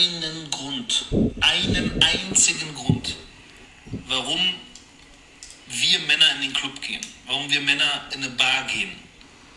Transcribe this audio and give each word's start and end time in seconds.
einen 0.00 0.50
Grund, 0.50 1.06
einen 1.40 2.02
einzigen 2.02 2.74
Grund, 2.74 3.16
warum 4.06 4.40
wir 5.68 5.98
Männer 6.00 6.34
in 6.36 6.40
den 6.42 6.52
Club 6.54 6.80
gehen, 6.80 7.00
warum 7.26 7.50
wir 7.50 7.60
Männer 7.60 8.08
in 8.12 8.24
eine 8.24 8.30
Bar 8.30 8.64
gehen. 8.64 8.90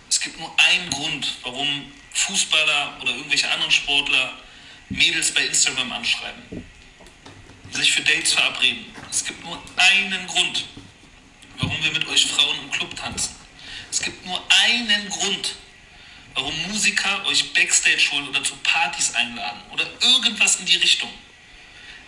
Es 0.09 0.19
gibt 0.19 0.37
nur 0.39 0.53
einen 0.59 0.89
Grund, 0.89 1.27
warum 1.43 1.91
Fußballer 2.11 2.99
oder 3.01 3.11
irgendwelche 3.11 3.49
anderen 3.49 3.71
Sportler 3.71 4.33
Mädels 4.89 5.33
bei 5.33 5.45
Instagram 5.45 5.91
anschreiben, 5.93 6.65
sich 7.71 7.91
für 7.93 8.01
Dates 8.01 8.33
verabreden. 8.33 8.85
Es 9.09 9.23
gibt 9.23 9.43
nur 9.43 9.61
einen 9.77 10.27
Grund, 10.27 10.65
warum 11.57 11.83
wir 11.83 11.91
mit 11.93 12.07
euch 12.07 12.25
Frauen 12.25 12.59
im 12.63 12.71
Club 12.71 12.95
tanzen. 12.95 13.33
Es 13.89 14.01
gibt 14.01 14.25
nur 14.25 14.43
einen 14.65 15.09
Grund, 15.09 15.55
warum 16.33 16.53
Musiker 16.67 17.25
euch 17.25 17.53
Backstage 17.53 18.09
holen 18.11 18.27
oder 18.29 18.43
zu 18.43 18.55
Partys 18.57 19.13
einladen 19.13 19.61
oder 19.71 19.85
irgendwas 20.01 20.57
in 20.57 20.65
die 20.65 20.77
Richtung. 20.77 21.09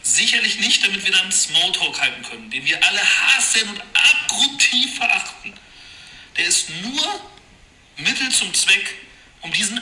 Sicherlich 0.01 0.59
nicht, 0.59 0.83
damit 0.83 1.03
wir 1.03 1.11
dann 1.11 1.31
Smalltalk 1.31 1.99
halten 1.99 2.23
können, 2.23 2.49
den 2.51 2.65
wir 2.65 2.83
alle 2.83 3.01
hassen 3.01 3.69
und 3.69 3.81
abgrundtief 3.93 4.97
verachten. 4.97 5.53
Der 6.37 6.45
ist 6.45 6.69
nur 6.69 7.31
Mittel 7.97 8.29
zum 8.29 8.53
Zweck, 8.53 8.95
um 9.41 9.51
diesen 9.51 9.79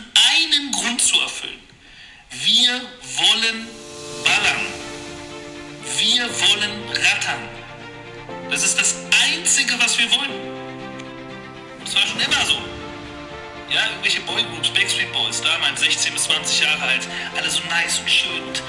Boys, 15.13 15.41
damals 15.41 15.79
16 15.79 16.11
bis 16.13 16.23
20 16.23 16.59
Jahre 16.61 16.81
alt, 16.81 17.07
alle 17.37 17.49
so 17.49 17.61
nice 17.69 17.99
und 17.99 18.09
schön. 18.09 18.41
Und. 18.41 18.63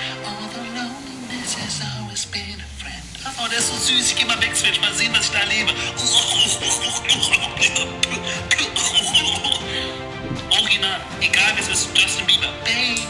Oh, 3.43 3.49
der 3.49 3.59
ist 3.59 3.69
so 3.69 3.77
süß, 3.77 4.13
ich 4.13 4.17
geh 4.17 4.27
mal 4.27 4.37
Backstage, 4.37 4.79
mal 4.81 4.93
sehen, 4.95 5.13
was 5.15 5.27
ich 5.27 5.33
da 5.33 5.39
erlebe. 5.39 5.73
Original, 10.51 11.01
egal 11.21 11.57
wie 11.57 11.61
es 11.61 11.69
ist, 11.69 11.89
Justin 11.97 12.27
Bieber. 12.27 12.53
Baby, 12.65 13.01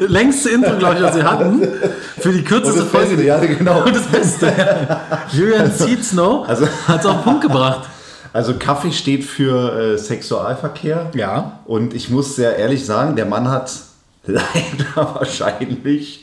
Längste 0.08 0.50
Intro, 0.50 0.76
glaube 0.76 0.96
ich, 0.96 1.02
was 1.02 1.14
sie 1.14 1.22
hatten. 1.22 1.62
Für 2.18 2.32
die 2.32 2.42
kürzeste 2.44 2.82
Und 2.82 2.92
das 2.92 2.92
Beste, 2.92 3.08
Folge. 3.14 3.24
ja, 3.26 3.38
genau. 3.38 3.84
Und 3.84 3.94
das 3.96 4.06
Beste. 4.06 4.52
Julian 5.32 5.70
Seatsnow 5.72 6.48
Also- 6.48 6.66
hat 6.88 7.00
es 7.00 7.06
auf 7.06 7.16
den 7.16 7.22
Punkt 7.24 7.42
gebracht. 7.42 7.88
Also 8.32 8.54
Kaffee 8.54 8.92
steht 8.92 9.24
für 9.24 9.94
äh, 9.94 9.98
Sexualverkehr. 9.98 11.10
Ja. 11.14 11.60
Und 11.64 11.94
ich 11.94 12.10
muss 12.10 12.36
sehr 12.36 12.56
ehrlich 12.56 12.84
sagen, 12.84 13.16
der 13.16 13.24
Mann 13.26 13.48
hat 13.48 13.70
leider 14.26 15.14
wahrscheinlich 15.14 16.20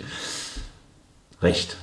recht. 1.42 1.76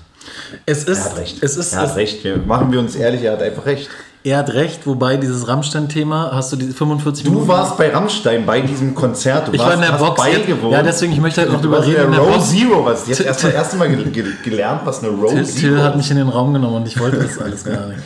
Es 0.66 0.84
ist, 0.84 0.98
Er 0.98 1.04
hat 1.10 1.16
recht. 1.18 1.42
Es 1.42 1.56
ist, 1.56 1.72
er 1.72 1.80
hat 1.80 1.96
recht. 1.96 2.22
Wir, 2.24 2.36
machen 2.36 2.70
wir 2.72 2.78
uns 2.78 2.94
ehrlich, 2.94 3.22
er 3.22 3.32
hat 3.32 3.42
einfach 3.42 3.66
recht. 3.66 3.88
Er 4.22 4.38
hat 4.38 4.50
recht, 4.52 4.86
wobei 4.86 5.16
dieses 5.16 5.48
Rammstein-Thema, 5.48 6.30
hast 6.32 6.52
du 6.52 6.56
diese 6.56 6.74
45 6.74 7.24
Du 7.24 7.30
Minuten. 7.30 7.48
warst 7.48 7.76
bei 7.78 7.90
Rammstein 7.90 8.44
bei 8.44 8.60
diesem 8.60 8.94
Konzert. 8.94 9.48
Du 9.48 9.52
ich 9.52 9.58
warst, 9.60 9.78
war 9.78 9.84
in 9.84 9.90
der 9.92 9.98
Box. 9.98 10.20
beigewohnt. 10.22 10.72
Ja, 10.72 10.82
deswegen, 10.82 11.12
ich 11.12 11.20
möchte 11.20 11.40
halt 11.40 11.50
noch 11.52 11.60
Du 11.60 11.68
drüber 11.68 11.86
reden. 11.86 12.12
Row 12.14 12.34
Box. 12.34 12.50
Zero. 12.50 12.84
Was? 12.84 13.06
Jetzt 13.06 13.16
Till- 13.18 13.26
erst 13.26 13.44
das 13.44 13.52
erste 13.54 13.76
Mal 13.76 13.88
gel- 13.88 14.10
gel- 14.10 14.36
gelernt, 14.44 14.82
was 14.84 15.02
eine 15.02 15.08
Row 15.12 15.30
Zero 15.30 15.44
Till 15.58 15.82
hat 15.82 15.92
ist. 15.92 15.96
mich 15.98 16.10
in 16.10 16.16
den 16.18 16.28
Raum 16.28 16.52
genommen 16.52 16.76
und 16.76 16.86
ich 16.86 16.98
wollte 17.00 17.16
das 17.18 17.38
alles 17.38 17.64
gar 17.64 17.86
nicht. 17.86 18.00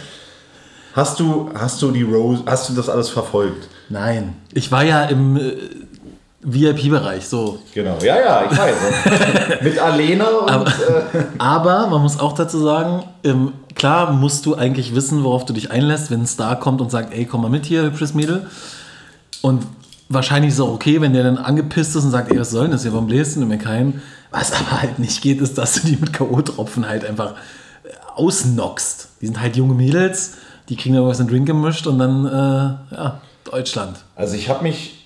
Hast 0.94 1.18
du, 1.18 1.50
hast 1.58 1.82
du 1.82 1.90
die 1.90 2.02
Row, 2.04 2.38
hast 2.46 2.68
du 2.68 2.74
das 2.74 2.88
alles 2.88 3.08
verfolgt? 3.08 3.68
Nein. 3.88 4.34
Ich 4.52 4.70
war 4.70 4.84
ja 4.84 5.04
im 5.06 5.36
äh, 5.36 5.52
VIP-Bereich, 6.44 7.26
so. 7.26 7.58
Genau, 7.72 7.96
ja, 8.02 8.20
ja, 8.20 8.44
ich 8.50 8.56
weiß. 8.56 8.74
Mit 9.62 9.78
Alena 9.78 10.26
und 10.26 10.66
äh, 10.68 11.24
Aber 11.38 11.86
man 11.86 12.02
muss 12.02 12.20
auch 12.20 12.32
dazu 12.32 12.58
sagen, 12.58 13.04
ähm, 13.24 13.52
klar 13.74 14.12
musst 14.12 14.46
du 14.46 14.54
eigentlich 14.54 14.94
wissen, 14.94 15.24
worauf 15.24 15.46
du 15.46 15.52
dich 15.52 15.70
einlässt, 15.70 16.10
wenn 16.10 16.20
ein 16.20 16.26
Star 16.26 16.58
kommt 16.60 16.80
und 16.80 16.90
sagt, 16.90 17.14
ey, 17.14 17.24
komm 17.24 17.42
mal 17.42 17.50
mit 17.50 17.64
hier, 17.64 17.82
hübsches 17.82 18.14
Mädel. 18.14 18.46
Und 19.40 19.66
wahrscheinlich 20.08 20.50
ist 20.50 20.54
es 20.56 20.60
auch 20.60 20.72
okay, 20.72 21.00
wenn 21.00 21.12
der 21.12 21.24
dann 21.24 21.38
angepisst 21.38 21.96
ist 21.96 22.04
und 22.04 22.10
sagt, 22.10 22.30
ey, 22.30 22.38
was 22.38 22.50
soll 22.50 22.62
denn 22.62 22.72
das 22.72 22.82
hier, 22.82 22.92
warum 22.92 23.06
bläst 23.06 23.36
du 23.36 23.40
mir 23.40 23.58
keinen? 23.58 24.02
Was 24.30 24.52
aber 24.52 24.82
halt 24.82 24.98
nicht 24.98 25.22
geht, 25.22 25.40
ist, 25.40 25.58
dass 25.58 25.74
du 25.74 25.86
die 25.86 25.96
mit 25.96 26.12
K.O.-Tropfen 26.12 26.86
halt 26.86 27.04
einfach 27.04 27.32
äh, 27.84 27.88
ausnockst. 28.14 29.08
Die 29.20 29.26
sind 29.26 29.40
halt 29.40 29.56
junge 29.56 29.74
Mädels, 29.74 30.34
die 30.68 30.76
kriegen 30.76 30.94
da 30.94 31.02
was 31.04 31.20
in 31.20 31.26
den 31.26 31.32
Drink 31.32 31.46
gemischt 31.46 31.86
und 31.86 31.98
dann, 31.98 32.26
äh, 32.26 32.94
ja, 32.94 33.20
Deutschland. 33.44 33.98
Also 34.16 34.34
ich 34.34 34.48
habe 34.48 34.62
mich, 34.62 35.03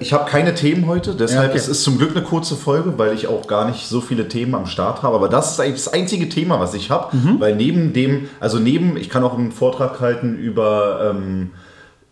ich 0.00 0.12
habe 0.12 0.28
keine 0.30 0.54
Themen 0.54 0.86
heute, 0.86 1.14
deshalb 1.14 1.42
Ja, 1.44 1.48
okay. 1.50 1.58
es 1.58 1.68
ist 1.68 1.82
zum 1.84 1.98
Glück 1.98 2.10
eine 2.16 2.24
kurze 2.24 2.56
Folge, 2.56 2.94
weil 2.98 3.14
ich 3.14 3.26
auch 3.26 3.46
gar 3.46 3.66
nicht 3.68 3.86
so 3.88 4.00
viele 4.00 4.28
Themen 4.28 4.54
am 4.54 4.66
Start 4.66 5.02
habe. 5.02 5.14
Aber 5.16 5.28
das 5.28 5.52
ist 5.52 5.60
eigentlich 5.60 5.84
das 5.84 5.92
einzige 5.92 6.28
Thema, 6.28 6.60
was 6.60 6.74
ich 6.74 6.90
habe, 6.90 7.16
Mhm. 7.16 7.40
weil 7.40 7.56
neben 7.56 7.92
dem, 7.92 8.28
also 8.40 8.58
neben, 8.58 8.96
ich 8.96 9.08
kann 9.10 9.22
auch 9.24 9.36
einen 9.36 9.52
Vortrag 9.52 10.00
halten 10.00 10.36
über 10.36 11.10
ähm, 11.14 11.50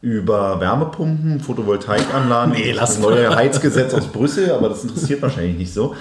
über 0.01 0.61
Wärmepumpen, 0.61 1.41
Photovoltaikanlagen, 1.41 2.53
Nee, 2.55 2.73
das 2.73 2.99
neue 3.01 3.35
Heizgesetz 3.35 3.93
aus 3.95 4.07
Brüssel, 4.13 4.53
aber 4.53 4.69
das 4.69 4.85
interessiert 4.85 5.21
wahrscheinlich 5.23 5.59
nicht 5.59 5.75
so. 5.75 5.95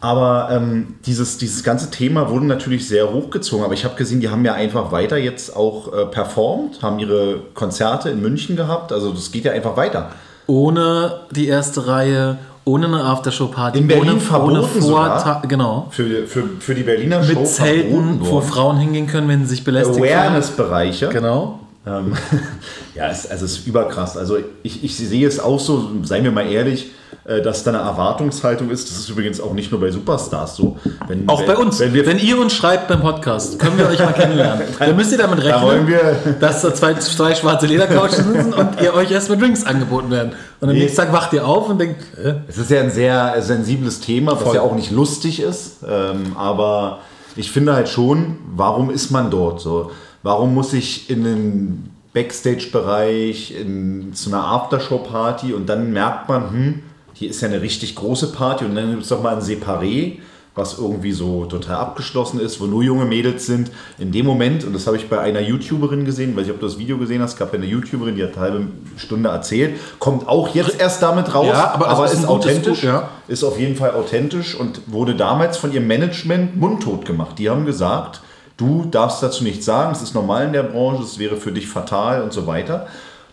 Aber 0.00 0.48
ähm, 0.52 0.94
dieses, 1.06 1.38
dieses 1.38 1.64
ganze 1.64 1.90
Thema 1.90 2.30
wurde 2.30 2.44
natürlich 2.46 2.86
sehr 2.86 3.12
hochgezogen. 3.12 3.64
Aber 3.64 3.74
ich 3.74 3.84
habe 3.84 3.96
gesehen, 3.96 4.20
die 4.20 4.28
haben 4.28 4.44
ja 4.44 4.52
einfach 4.54 4.92
weiter 4.92 5.16
jetzt 5.16 5.56
auch 5.56 5.92
äh, 5.92 6.06
performt, 6.06 6.82
haben 6.82 6.98
ihre 7.00 7.40
Konzerte 7.54 8.10
in 8.10 8.20
München 8.20 8.54
gehabt. 8.54 8.92
Also 8.92 9.10
das 9.12 9.32
geht 9.32 9.44
ja 9.44 9.52
einfach 9.52 9.76
weiter. 9.76 10.10
Ohne 10.48 11.20
die 11.30 11.46
erste 11.46 11.86
Reihe, 11.86 12.38
ohne 12.64 12.86
eine 12.86 13.04
Aftershow-Party, 13.04 13.78
In 13.80 13.86
Berlin 13.86 14.12
ohne, 14.12 14.20
verboten 14.20 14.56
ohne. 14.56 14.66
Vorta- 14.66 15.42
Genau. 15.46 15.86
Für, 15.90 16.26
für, 16.26 16.44
für 16.58 16.74
die 16.74 16.82
Berliner 16.82 17.22
Show 17.22 17.38
Mit 17.40 17.46
Zelten, 17.48 17.90
verboten 17.92 18.20
wo. 18.22 18.40
Frauen 18.40 18.78
hingehen 18.78 19.06
können, 19.06 19.28
wenn 19.28 19.42
sie 19.44 19.50
sich 19.50 19.64
belästigt. 19.64 19.98
Awareness-Bereiche. 19.98 21.10
Genau. 21.10 21.60
Ähm, 21.86 22.14
ja, 22.94 23.08
es, 23.08 23.26
also 23.30 23.44
es 23.44 23.58
ist 23.58 23.66
überkrass. 23.66 24.16
Also 24.16 24.38
ich, 24.62 24.82
ich 24.82 24.96
sehe 24.96 25.26
es 25.28 25.38
auch 25.38 25.60
so, 25.60 25.90
seien 26.02 26.24
wir 26.24 26.32
mal 26.32 26.46
ehrlich, 26.50 26.90
äh, 27.28 27.42
dass 27.42 27.62
da 27.62 27.72
eine 27.72 27.80
Erwartungshaltung 27.80 28.70
ist. 28.70 28.90
Das 28.90 28.98
ist 28.98 29.10
übrigens 29.10 29.38
auch 29.38 29.52
nicht 29.52 29.70
nur 29.70 29.80
bei 29.80 29.90
Superstars 29.90 30.56
so. 30.56 30.78
Wenn, 31.06 31.28
Auch 31.28 31.40
wenn, 31.40 31.46
bei 31.46 31.56
uns. 31.58 31.78
Wenn 31.78 31.92
Wenn, 31.92 32.18
ihr 32.18 32.40
uns 32.40 32.54
schreibt 32.54 32.88
beim 32.88 33.02
Podcast, 33.02 33.58
können 33.58 33.76
wir 33.76 33.86
euch 33.86 33.98
mal 33.98 34.14
kennenlernen. 34.14 34.66
Dann 34.78 34.96
müsst 34.96 35.12
ihr 35.12 35.18
damit 35.18 35.44
da 35.44 35.60
wollen 35.60 35.84
rechnen, 35.84 36.24
wir 36.24 36.32
dass 36.40 36.62
da 36.62 36.74
zwei, 36.74 36.94
zwei 36.94 37.34
schwarze 37.34 37.66
Ledercouchen 37.66 38.32
sitzen 38.32 38.54
und 38.54 38.80
ihr 38.80 38.94
euch 38.94 39.10
erstmal 39.10 39.36
Drinks 39.36 39.62
angeboten 39.64 40.10
werden. 40.10 40.32
Und 40.60 40.70
am 40.70 40.74
Nee. 40.74 40.84
nächsten 40.84 40.96
Tag 41.02 41.12
wacht 41.12 41.34
ihr 41.34 41.46
auf 41.46 41.68
und 41.68 41.78
denkt, 41.78 42.02
äh, 42.16 42.36
Es 42.48 42.56
ist 42.56 42.70
ja 42.70 42.80
ein 42.80 42.90
sehr 42.90 43.34
sensibles 43.42 44.00
Thema, 44.00 44.32
was 44.32 44.44
Voll. 44.44 44.54
ja 44.54 44.62
auch 44.62 44.74
nicht 44.74 44.90
lustig 44.90 45.40
ist. 45.42 45.84
Ähm, 45.86 46.34
aber 46.34 47.00
ich 47.36 47.52
finde 47.52 47.74
halt 47.74 47.90
schon, 47.90 48.38
warum 48.56 48.88
ist 48.88 49.10
man 49.10 49.30
dort 49.30 49.60
so? 49.60 49.90
Warum 50.22 50.54
muss 50.54 50.72
ich 50.72 51.10
in 51.10 51.24
den 51.24 51.90
Backstage-Bereich, 52.14 53.54
in, 53.60 54.12
zu 54.14 54.30
einer 54.30 54.44
Aftershow-Party 54.46 55.52
und 55.52 55.68
dann 55.68 55.92
merkt 55.92 56.28
man, 56.28 56.50
hm, 56.50 56.82
hier 57.18 57.30
ist 57.30 57.40
ja 57.40 57.48
eine 57.48 57.60
richtig 57.60 57.96
große 57.96 58.32
Party 58.32 58.64
und 58.64 58.76
dann 58.76 58.90
gibt 58.90 59.02
es 59.02 59.08
doch 59.08 59.20
mal 59.22 59.34
ein 59.34 59.42
Separé, 59.42 60.18
was 60.54 60.78
irgendwie 60.78 61.12
so 61.12 61.46
total 61.46 61.76
abgeschlossen 61.76 62.40
ist, 62.40 62.60
wo 62.60 62.66
nur 62.66 62.82
junge 62.82 63.04
Mädels 63.04 63.46
sind. 63.46 63.70
In 63.98 64.12
dem 64.12 64.24
Moment, 64.24 64.64
und 64.64 64.72
das 64.72 64.86
habe 64.86 64.96
ich 64.96 65.08
bei 65.08 65.18
einer 65.18 65.40
YouTuberin 65.40 66.04
gesehen, 66.04 66.36
weiß 66.36 66.46
ich, 66.46 66.52
ob 66.52 66.60
du 66.60 66.66
das 66.66 66.78
Video 66.78 66.96
gesehen 66.96 67.20
hast, 67.20 67.36
gab 67.36 67.52
ja 67.52 67.58
eine 67.58 67.66
YouTuberin, 67.66 68.14
die 68.14 68.22
hat 68.22 68.36
eine 68.36 68.40
halbe 68.40 68.68
Stunde 68.96 69.30
erzählt, 69.30 69.78
kommt 69.98 70.28
auch 70.28 70.54
jetzt 70.54 70.80
erst 70.80 71.02
damit 71.02 71.34
raus, 71.34 71.48
Ja, 71.48 71.72
aber 71.72 71.88
also 71.88 72.04
es 72.04 72.12
ist 72.12 72.20
ist 72.20 72.28
authentisch, 72.28 72.80
Gut, 72.82 72.88
ja. 72.88 73.08
ist 73.26 73.42
auf 73.42 73.58
jeden 73.58 73.74
Fall 73.74 73.92
authentisch 73.92 74.54
und 74.54 74.80
wurde 74.86 75.16
damals 75.16 75.56
von 75.56 75.72
ihrem 75.72 75.86
Management 75.88 76.56
mundtot 76.56 77.04
gemacht. 77.04 77.38
Die 77.38 77.50
haben 77.50 77.66
gesagt, 77.66 78.20
du 78.56 78.84
darfst 78.88 79.22
dazu 79.22 79.42
nichts 79.42 79.64
sagen, 79.64 79.90
es 79.92 80.02
ist 80.02 80.14
normal 80.14 80.46
in 80.46 80.52
der 80.52 80.62
Branche, 80.62 81.02
es 81.02 81.18
wäre 81.18 81.36
für 81.36 81.50
dich 81.50 81.66
fatal 81.66 82.22
und 82.22 82.32
so 82.32 82.46
weiter. 82.46 82.86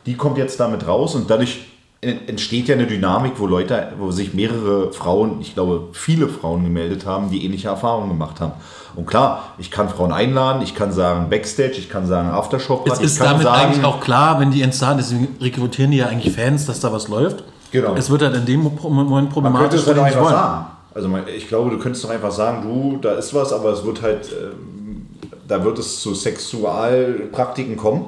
Die 0.08 0.16
kommt 0.16 0.38
jetzt 0.38 0.60
damit 0.60 0.88
raus 0.88 1.16
und 1.16 1.30
dadurch 1.30 1.66
entsteht 2.02 2.68
ja 2.68 2.76
eine 2.76 2.86
Dynamik, 2.86 3.34
wo 3.38 3.48
Leute, 3.48 3.94
wo 3.98 4.12
sich 4.12 4.34
mehrere 4.34 4.94
Frauen, 4.94 5.42
ich 5.42 5.54
glaube 5.56 5.90
viele 5.94 6.28
Frauen 6.28 6.64
gemeldet 6.64 7.06
haben, 7.06 7.32
die 7.32 7.44
ähnliche 7.44 7.70
Erfahrungen 7.70 8.10
gemacht 8.10 8.40
haben. 8.40 8.54
Und 8.96 9.08
klar, 9.08 9.54
ich 9.58 9.72
kann 9.72 9.90
Frauen 9.90 10.12
einladen, 10.12 10.62
ich 10.62 10.76
kann 10.76 10.92
sagen 10.92 11.30
Backstage, 11.30 11.74
ich 11.78 11.90
kann 11.90 12.06
sagen 12.06 12.30
Aftershock, 12.30 12.88
es 12.88 13.00
ich 13.00 13.06
ist 13.06 13.22
damit 13.22 13.44
sagen, 13.44 13.72
eigentlich 13.72 13.84
auch 13.84 14.00
klar, 14.00 14.40
wenn 14.40 14.52
die 14.52 14.64
Start, 14.72 15.00
deswegen 15.00 15.36
rekrutieren 15.42 15.92
die 15.92 15.98
ja 15.98 16.08
eigentlich 16.08 16.34
Fans, 16.34 16.66
dass 16.66 16.80
da 16.80 16.92
was 16.94 17.08
läuft. 17.08 17.44
Genau. 17.72 17.96
Es 17.96 18.10
wird 18.10 18.22
halt 18.22 18.36
in 18.36 18.46
dem 18.46 18.64
Moment 18.64 18.86
Man 18.86 19.08
könnte 19.08 19.34
problematisch, 19.34 19.82
es 19.82 19.88
halt 19.88 19.98
die 19.98 20.02
nicht 20.02 20.16
einfach 20.16 20.22
wollen. 20.22 20.34
sagen. 20.34 20.66
Also 20.94 21.10
ich 21.36 21.48
glaube, 21.50 21.72
du 21.72 21.78
könntest 21.78 22.06
doch 22.06 22.10
einfach 22.10 22.32
sagen, 22.32 22.62
du, 22.62 22.98
da 23.02 23.16
ist 23.16 23.34
was, 23.34 23.52
aber 23.52 23.72
es 23.74 23.84
wird 23.84 24.02
halt, 24.02 24.32
ähm, 24.32 25.08
da 25.46 25.64
wird 25.64 25.78
es 25.78 26.00
zu 26.00 26.16
Sexualpraktiken 26.16 27.76
kommen. 27.76 28.06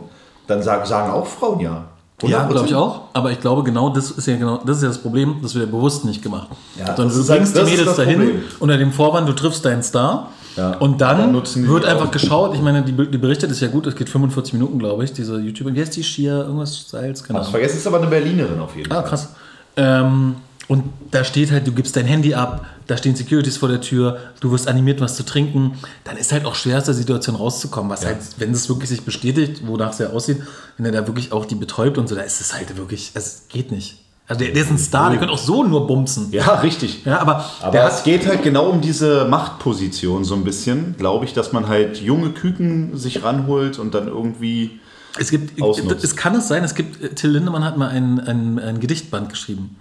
Dann 0.47 0.63
sagen 0.63 1.11
auch 1.11 1.27
Frauen 1.27 1.59
ja. 1.59 1.85
Ja, 2.23 2.45
100%. 2.45 2.49
glaube 2.51 2.67
ich 2.67 2.73
auch. 2.75 3.01
Aber 3.13 3.31
ich 3.31 3.39
glaube, 3.39 3.63
genau 3.63 3.89
das 3.89 4.09
ist 4.11 4.25
ja 4.27 4.35
genau 4.37 4.59
das 4.65 4.77
ist 4.77 4.83
ja 4.83 4.89
das 4.89 4.97
Problem, 4.97 5.35
das 5.43 5.53
wird 5.53 5.65
ja 5.65 5.71
bewusst 5.71 6.03
nicht 6.05 6.23
gemacht. 6.23 6.47
Ja, 6.79 6.95
Sondern 6.95 7.09
du 7.09 7.15
halt- 7.15 7.27
bringst 7.27 7.55
das 7.55 7.65
die 7.69 7.77
Mädels 7.77 7.95
dahin 7.95 8.15
Problem. 8.19 8.41
unter 8.59 8.77
dem 8.77 8.91
Vorwand, 8.91 9.29
du 9.29 9.33
triffst 9.33 9.63
deinen 9.65 9.83
Star. 9.83 10.29
Ja. 10.55 10.71
Und 10.77 10.99
dann, 11.01 11.31
Dann 11.33 11.67
wird 11.67 11.85
einfach 11.85 12.05
aus. 12.07 12.11
geschaut. 12.11 12.55
Ich 12.55 12.61
meine, 12.63 12.81
die, 12.81 12.91
die 12.91 13.17
berichtet 13.19 13.51
ist 13.51 13.59
ja 13.59 13.67
gut, 13.67 13.85
es 13.85 13.95
geht 13.95 14.09
45 14.09 14.53
Minuten, 14.53 14.79
glaube 14.79 15.03
ich, 15.03 15.13
diese 15.13 15.37
YouTuber. 15.39 15.71
Wie 15.75 15.79
heißt 15.79 15.95
die 15.95 16.03
Shia? 16.03 16.41
Irgendwas 16.45 16.75
Styles? 16.75 17.23
Keine 17.23 17.39
Ahnung. 17.41 17.51
vergessen, 17.51 17.77
ist 17.77 17.85
aber 17.85 17.97
eine 17.99 18.07
Berlinerin 18.07 18.59
auf 18.59 18.75
jeden 18.75 18.91
Ah, 18.91 19.01
Fall. 19.01 19.03
krass. 19.09 19.29
Ähm, 19.75 20.37
und 20.67 20.83
da 21.11 21.23
steht 21.23 21.51
halt, 21.51 21.65
du 21.65 21.71
gibst 21.71 21.95
dein 21.95 22.05
Handy 22.05 22.33
ab, 22.33 22.65
da 22.87 22.97
stehen 22.97 23.15
Securities 23.15 23.57
vor 23.57 23.69
der 23.69 23.79
Tür, 23.79 24.19
du 24.41 24.51
wirst 24.51 24.67
animiert, 24.67 24.99
was 24.99 25.15
zu 25.15 25.23
trinken. 25.23 25.77
Dann 26.03 26.17
ist 26.17 26.33
halt 26.33 26.45
auch 26.45 26.55
schwer 26.55 26.77
aus 26.77 26.83
der 26.83 26.93
Situation 26.93 27.35
rauszukommen. 27.35 27.89
Was 27.89 28.05
halt, 28.05 28.17
wenn 28.37 28.51
das 28.51 28.67
wirklich 28.67 28.89
sich 28.89 29.03
bestätigt, 29.03 29.65
wonach 29.65 29.91
es 29.91 29.99
ja 29.99 30.09
aussieht, 30.09 30.41
wenn 30.77 30.85
er 30.85 30.91
da 30.91 31.07
wirklich 31.07 31.31
auch 31.31 31.45
die 31.45 31.55
betäubt 31.55 31.97
und 31.97 32.09
so, 32.09 32.15
da 32.15 32.21
ist 32.21 32.41
es 32.41 32.53
halt 32.53 32.75
wirklich, 32.75 33.11
es 33.13 33.43
geht 33.47 33.71
nicht. 33.71 33.99
Also 34.27 34.43
der, 34.43 34.53
der 34.53 34.63
ist 34.63 34.71
ein 34.71 34.77
Star, 34.77 35.09
der 35.09 35.19
könnte 35.19 35.33
auch 35.33 35.39
so 35.39 35.63
nur 35.63 35.87
bumsen. 35.87 36.27
Ja, 36.31 36.55
richtig. 36.55 37.05
Ja, 37.05 37.19
aber, 37.19 37.49
Aber 37.61 37.87
es 37.87 38.03
geht 38.03 38.27
halt 38.27 38.43
genau 38.43 38.69
um 38.69 38.81
diese 38.81 39.23
Machtposition 39.23 40.25
so 40.25 40.35
ein 40.35 40.43
bisschen, 40.43 40.95
glaube 40.97 41.23
ich, 41.23 41.33
dass 41.33 41.53
man 41.53 41.69
halt 41.69 42.01
junge 42.01 42.31
Küken 42.31 42.97
sich 42.97 43.23
ranholt 43.23 43.79
und 43.79 43.93
dann 43.93 44.09
irgendwie. 44.09 44.81
Es 45.17 45.31
gibt, 45.31 45.61
ausnutzt. 45.61 46.03
es 46.03 46.17
kann 46.17 46.35
es 46.35 46.49
sein, 46.49 46.63
es 46.65 46.75
gibt, 46.75 47.01
äh, 47.01 47.09
Till 47.09 47.31
Lindemann 47.31 47.63
hat 47.63 47.77
mal 47.77 47.87
ein, 47.87 48.19
ein, 48.19 48.59
ein 48.59 48.79
Gedichtband 48.81 49.29
geschrieben. 49.29 49.77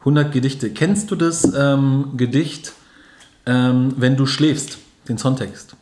100 0.00 0.32
Gedichte. 0.32 0.70
Kennst 0.70 1.10
du 1.10 1.16
das 1.16 1.52
ähm, 1.54 2.12
Gedicht, 2.16 2.72
ähm, 3.46 3.94
wenn 3.96 4.16
du 4.16 4.26
schläfst, 4.26 4.78
den 5.08 5.18
Songtext? 5.18 5.76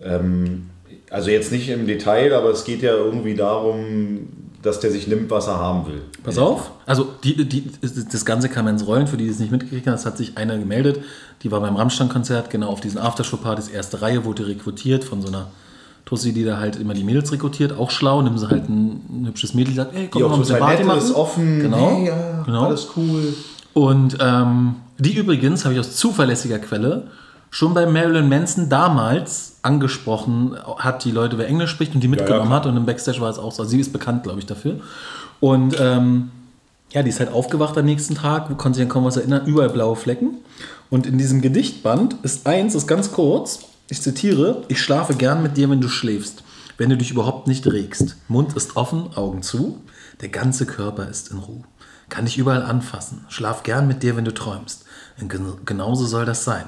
Ähm, 0.00 0.70
also 1.10 1.30
jetzt 1.30 1.52
nicht 1.52 1.68
im 1.68 1.86
Detail, 1.86 2.34
aber 2.34 2.50
es 2.50 2.64
geht 2.64 2.82
ja 2.82 2.92
irgendwie 2.92 3.34
darum, 3.34 4.28
dass 4.62 4.80
der 4.80 4.90
sich 4.90 5.06
nimmt, 5.06 5.30
was 5.30 5.46
er 5.46 5.58
haben 5.58 5.86
will. 5.86 6.02
Pass 6.22 6.36
auf. 6.36 6.72
Also 6.84 7.08
die, 7.22 7.48
die, 7.48 7.70
das 7.80 8.24
Ganze 8.24 8.48
kam 8.48 8.66
ins 8.66 8.86
Rollen, 8.86 9.06
für 9.06 9.16
die, 9.16 9.24
die 9.24 9.30
es 9.30 9.38
nicht 9.38 9.52
mitgekriegt 9.52 9.86
haben. 9.86 9.94
Es 9.94 10.04
hat 10.04 10.18
sich 10.18 10.36
einer 10.36 10.58
gemeldet, 10.58 11.00
die 11.42 11.50
war 11.52 11.60
beim 11.60 11.76
Rammstein-Konzert, 11.76 12.50
genau 12.50 12.68
auf 12.68 12.80
diesen 12.80 12.98
Aftershow-Partys, 12.98 13.68
erste 13.68 14.02
Reihe, 14.02 14.24
wurde 14.24 14.46
rekrutiert 14.48 15.04
von 15.04 15.22
so 15.22 15.28
einer 15.28 15.50
Tussi, 16.08 16.32
die 16.32 16.42
da 16.42 16.56
halt 16.58 16.76
immer 16.76 16.94
die 16.94 17.04
Mädels 17.04 17.30
rekrutiert, 17.32 17.76
auch 17.78 17.90
schlau. 17.90 18.22
Nimm 18.22 18.38
sie 18.38 18.48
halt 18.48 18.66
ein, 18.70 19.02
ein 19.10 19.26
hübsches 19.26 19.52
Mädel, 19.52 19.74
sagt, 19.74 19.94
ey, 19.94 20.08
komm, 20.08 20.22
Die 20.22 20.28
mal 20.28 20.34
ein 20.34 20.40
bisschen 20.40 20.58
Party 20.58 20.84
machen. 20.84 20.98
ist, 21.00 21.14
offen, 21.14 21.60
Genau. 21.60 21.96
hey, 21.96 22.06
ja, 22.06 22.42
Genau. 22.46 22.64
alles 22.64 22.88
cool. 22.96 23.34
Und 23.74 24.16
ähm, 24.20 24.76
die 24.98 25.12
übrigens, 25.14 25.64
habe 25.66 25.74
ich 25.74 25.80
aus 25.80 25.96
zuverlässiger 25.96 26.58
Quelle, 26.60 27.08
schon 27.50 27.74
bei 27.74 27.84
Marilyn 27.84 28.26
Manson 28.30 28.70
damals 28.70 29.56
angesprochen 29.62 30.56
hat, 30.78 31.04
die 31.04 31.10
Leute, 31.10 31.36
wer 31.36 31.46
Englisch 31.46 31.70
spricht 31.70 31.94
und 31.94 32.00
die 32.02 32.08
mitgenommen 32.08 32.46
klar. 32.46 32.60
hat. 32.60 32.66
Und 32.66 32.76
im 32.78 32.86
Backstage 32.86 33.20
war 33.20 33.28
es 33.30 33.38
auch 33.38 33.52
so. 33.52 33.62
Also 33.62 33.70
sie 33.72 33.80
ist 33.80 33.92
bekannt, 33.92 34.22
glaube 34.22 34.38
ich, 34.38 34.46
dafür. 34.46 34.76
Und 35.40 35.76
ähm, 35.78 36.30
ja, 36.90 37.02
die 37.02 37.10
ist 37.10 37.20
halt 37.20 37.32
aufgewacht 37.34 37.76
am 37.76 37.84
nächsten 37.84 38.14
Tag, 38.14 38.56
konnte 38.56 38.76
sich 38.78 38.82
an 38.86 38.88
kaum 38.88 39.04
was 39.04 39.18
erinnern, 39.18 39.42
überall 39.44 39.68
blaue 39.68 39.94
Flecken. 39.96 40.38
Und 40.88 41.06
in 41.06 41.18
diesem 41.18 41.42
Gedichtband 41.42 42.16
ist 42.22 42.46
eins, 42.46 42.74
ist 42.74 42.86
ganz 42.86 43.12
kurz, 43.12 43.60
ich 43.90 44.02
zitiere, 44.02 44.64
ich 44.68 44.80
schlafe 44.80 45.14
gern 45.14 45.42
mit 45.42 45.56
dir, 45.56 45.70
wenn 45.70 45.80
du 45.80 45.88
schläfst, 45.88 46.42
wenn 46.76 46.90
du 46.90 46.96
dich 46.96 47.10
überhaupt 47.10 47.46
nicht 47.46 47.66
regst. 47.66 48.16
Mund 48.28 48.54
ist 48.54 48.76
offen, 48.76 49.14
Augen 49.14 49.42
zu, 49.42 49.82
der 50.20 50.28
ganze 50.28 50.66
Körper 50.66 51.08
ist 51.08 51.30
in 51.30 51.38
Ruhe. 51.38 51.64
Kann 52.08 52.24
dich 52.24 52.38
überall 52.38 52.62
anfassen, 52.62 53.24
schlaf 53.28 53.62
gern 53.62 53.88
mit 53.88 54.02
dir, 54.02 54.16
wenn 54.16 54.24
du 54.24 54.34
träumst. 54.34 54.84
Und 55.20 55.30
gen 55.30 55.52
genauso 55.64 56.06
soll 56.06 56.24
das 56.24 56.44
sein. 56.44 56.64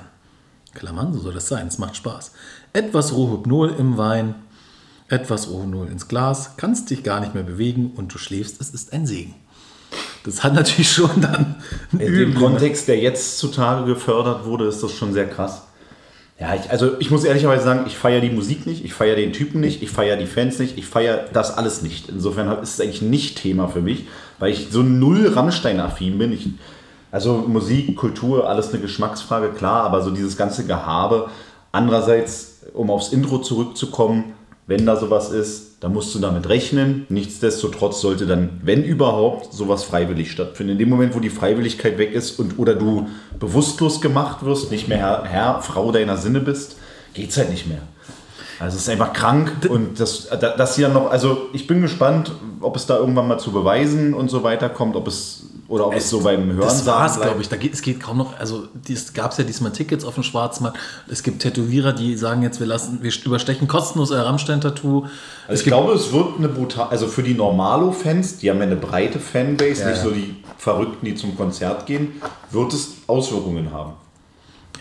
Klammern, 0.75 1.13
so 1.13 1.21
soll 1.21 1.35
das 1.35 1.49
sein, 1.49 1.67
es 1.67 1.79
macht 1.79 1.97
Spaß. 1.97 2.33
Etwas 2.73 3.13
Rohhypnol 3.13 3.71
im 3.71 3.99
Wein, 3.99 4.35
etwas 5.09 5.49
Rohhypnol 5.51 5.89
ins 5.89 6.09
Glas, 6.09 6.53
kannst 6.57 6.91
dich 6.91 7.03
gar 7.03 7.21
nicht 7.21 7.35
mehr 7.35 7.43
bewegen 7.43 7.93
und 7.97 8.15
du 8.15 8.19
schläfst, 8.19 8.61
es 8.61 8.71
ist 8.71 8.93
ein 8.93 9.07
Segen. 9.07 9.35
Das 10.25 10.45
hat 10.45 10.55
natürlich 10.55 10.93
schon 10.93 11.21
dann 11.21 11.57
einen 11.93 12.01
In 12.01 12.15
dem 12.15 12.35
Kontext, 12.35 12.89
der 12.89 12.99
jetzt 12.99 13.39
zutage 13.39 13.85
gefördert 13.87 14.45
wurde, 14.45 14.67
ist 14.67 14.83
das 14.83 14.93
schon 14.93 15.13
sehr 15.13 15.29
krass. 15.29 15.63
Ja, 16.41 16.55
ich, 16.55 16.71
also 16.71 16.99
ich 16.99 17.11
muss 17.11 17.25
ehrlicherweise 17.25 17.65
sagen, 17.65 17.85
ich 17.87 17.99
feiere 17.99 18.23
die 18.23 18.31
Musik 18.31 18.67
nicht, 18.67 18.83
ich 18.83 18.95
feiere 18.95 19.17
den 19.17 19.35
Typen 19.35 19.61
nicht, 19.61 19.83
ich 19.83 19.91
feiere 19.91 20.17
die 20.17 20.27
Fans 20.27 20.59
nicht, 20.59 20.79
ich 20.79 20.87
feiere 20.87 21.27
das 21.35 21.59
alles 21.59 21.83
nicht. 21.83 22.09
Insofern 22.09 22.51
ist 22.63 22.75
es 22.75 22.81
eigentlich 22.81 23.03
nicht 23.03 23.37
Thema 23.37 23.69
für 23.69 23.83
mich, 23.83 24.07
weil 24.39 24.51
ich 24.51 24.69
so 24.71 24.83
null 24.83 25.29
Rammstein-affin 25.29 26.17
bin. 26.17 26.33
Ich, 26.33 26.49
also 27.11 27.45
Musik, 27.47 27.95
Kultur, 27.95 28.49
alles 28.49 28.73
eine 28.73 28.81
Geschmacksfrage, 28.81 29.51
klar, 29.51 29.85
aber 29.85 30.03
so 30.03 30.11
dieses 30.11 30.39
ganze 30.39 30.65
Gehabe. 30.65 31.29
Andererseits, 31.73 32.63
um 32.73 32.91
aufs 32.91 33.13
Intro 33.13 33.39
zurückzukommen, 33.39 34.33
wenn 34.67 34.87
da 34.87 34.97
sowas 34.97 35.31
ist, 35.31 35.79
dann 35.81 35.93
musst 35.93 36.15
du 36.15 36.19
damit 36.19 36.49
rechnen. 36.49 37.07
Nichtsdestotrotz 37.09 38.01
sollte 38.01 38.27
dann, 38.27 38.61
wenn 38.63 38.85
überhaupt, 38.85 39.53
sowas 39.53 39.83
freiwillig 39.83 40.31
stattfinden. 40.31 40.73
In 40.73 40.79
dem 40.79 40.91
Moment, 40.91 41.15
wo 41.15 41.21
die 41.21 41.31
Freiwilligkeit 41.31 41.99
weg 41.99 42.13
ist 42.13 42.39
und 42.39 42.59
oder 42.59 42.75
du 42.75 43.09
bewusstlos 43.39 44.01
gemacht 44.01 44.45
wirst, 44.45 44.71
nicht 44.71 44.89
mehr 44.89 44.99
Herr, 44.99 45.25
Herr 45.25 45.63
Frau 45.63 45.91
deiner 45.91 46.17
Sinne 46.17 46.41
bist, 46.41 46.77
geht's 47.15 47.37
halt 47.37 47.51
nicht 47.51 47.67
mehr. 47.67 47.83
Also 48.61 48.77
es 48.77 48.83
ist 48.83 48.89
einfach 48.91 49.13
krank 49.15 49.51
und 49.69 49.99
das, 49.99 50.29
da- 50.29 50.55
dass 50.57 50.75
sie 50.75 50.83
dann 50.83 50.93
noch, 50.93 51.11
also 51.11 51.49
ich 51.55 51.67
bin 51.67 51.81
gespannt, 51.81 52.31
ob 52.61 52.77
es 52.77 52.87
da 52.87 52.97
irgendwann 52.99 53.27
mal 53.27 53.39
zu 53.39 53.53
beweisen 53.53 54.13
und 54.15 54.29
so 54.31 54.43
weiter 54.43 54.69
kommt, 54.69 54.97
ob 54.97 55.09
es 55.09 55.45
oder 55.67 55.87
ob 55.87 55.95
es, 55.95 56.11
so 56.11 56.21
beim 56.21 56.49
Hören 56.53 56.61
Das 56.63 56.85
war's, 56.85 57.21
glaube 57.21 57.41
ich. 57.41 57.49
Da 57.49 57.55
geht, 57.57 57.73
es 57.73 57.81
geht 57.81 58.01
kaum 58.01 58.19
noch. 58.19 58.37
Also 58.41 58.65
es 58.89 59.13
gab 59.15 59.39
ja 59.39 59.45
diesmal 59.45 59.71
Tickets 59.71 60.05
auf 60.05 60.15
dem 60.15 60.25
Schwarzmarkt. 60.25 60.77
Es 61.09 61.23
gibt 61.23 61.43
Tätowierer, 61.43 61.93
die 61.93 62.17
sagen 62.17 62.43
jetzt, 62.43 62.59
wir 62.59 62.67
lassen, 62.67 62.99
wir 63.03 63.13
überstechen 63.25 63.69
kostenlos 63.69 64.11
euer 64.11 64.25
Rammstein-Tattoo. 64.27 65.03
Also 65.03 65.13
Es 65.49 65.61
ich 65.61 65.67
glaube, 65.67 65.93
es 65.93 66.13
wird 66.13 66.39
eine 66.39 66.49
brutal, 66.49 66.89
also 66.91 67.07
für 67.07 67.23
die 67.23 67.35
Normalo-Fans, 67.35 68.39
die 68.39 68.51
haben 68.51 68.59
ja 68.59 68.65
eine 68.65 68.75
breite 68.77 69.21
Fanbase, 69.21 69.83
Ja, 69.83 69.89
nicht 69.91 69.99
ja. 69.99 70.03
so 70.03 70.11
die 70.11 70.35
Verrückten, 70.59 71.07
die 71.07 71.15
zum 71.15 71.37
Konzert 71.37 71.87
gehen, 71.87 72.21
wird 72.51 72.73
es 72.75 72.89
Auswirkungen 73.07 73.73
haben. 73.73 73.93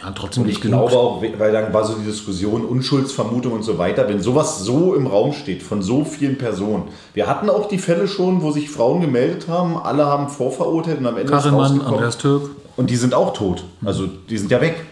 Ja, 0.01 0.11
trotzdem 0.11 0.43
Und 0.43 0.47
nicht 0.47 0.57
ich 0.57 0.61
glaube 0.61 0.93
auch, 0.93 1.21
weil 1.21 1.51
dann 1.51 1.73
war 1.73 1.85
so 1.85 1.93
die 1.95 2.05
Diskussion, 2.05 2.63
Unschuldsvermutung 2.65 3.53
und 3.53 3.63
so 3.63 3.77
weiter, 3.77 4.07
wenn 4.07 4.21
sowas 4.21 4.59
so 4.59 4.95
im 4.95 5.07
Raum 5.07 5.33
steht 5.33 5.61
von 5.61 5.81
so 5.81 6.05
vielen 6.05 6.37
Personen. 6.37 6.83
Wir 7.13 7.27
hatten 7.27 7.49
auch 7.49 7.67
die 7.67 7.77
Fälle 7.77 8.07
schon, 8.07 8.41
wo 8.41 8.51
sich 8.51 8.69
Frauen 8.69 9.01
gemeldet 9.01 9.47
haben, 9.47 9.77
alle 9.77 10.05
haben 10.05 10.29
vorverurteilt 10.29 10.99
und 10.99 11.07
am 11.07 11.17
Ende 11.17 11.33
rausgekommen. 11.33 11.81
Andreas 11.81 12.17
Türk. 12.17 12.49
Und 12.77 12.89
die 12.89 12.95
sind 12.95 13.13
auch 13.13 13.33
tot. 13.33 13.65
Also 13.83 14.07
die 14.07 14.37
sind 14.37 14.51
ja 14.51 14.61
weg. 14.61 14.85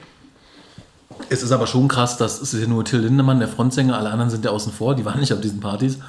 Es 1.30 1.42
ist 1.42 1.52
aber 1.52 1.68
schon 1.68 1.88
krass, 1.88 2.18
dass 2.18 2.42
es 2.42 2.54
ist 2.54 2.62
ja 2.62 2.68
nur 2.68 2.84
Till 2.84 3.00
Lindemann, 3.00 3.40
der 3.40 3.48
Frontsänger, 3.48 3.98
alle 3.98 4.10
anderen 4.10 4.30
sind 4.30 4.46
ja 4.46 4.52
außen 4.52 4.72
vor, 4.72 4.96
die 4.96 5.06
waren 5.06 5.20
nicht 5.20 5.34
auf 5.34 5.42
diesen 5.42 5.60
Partys. 5.60 6.00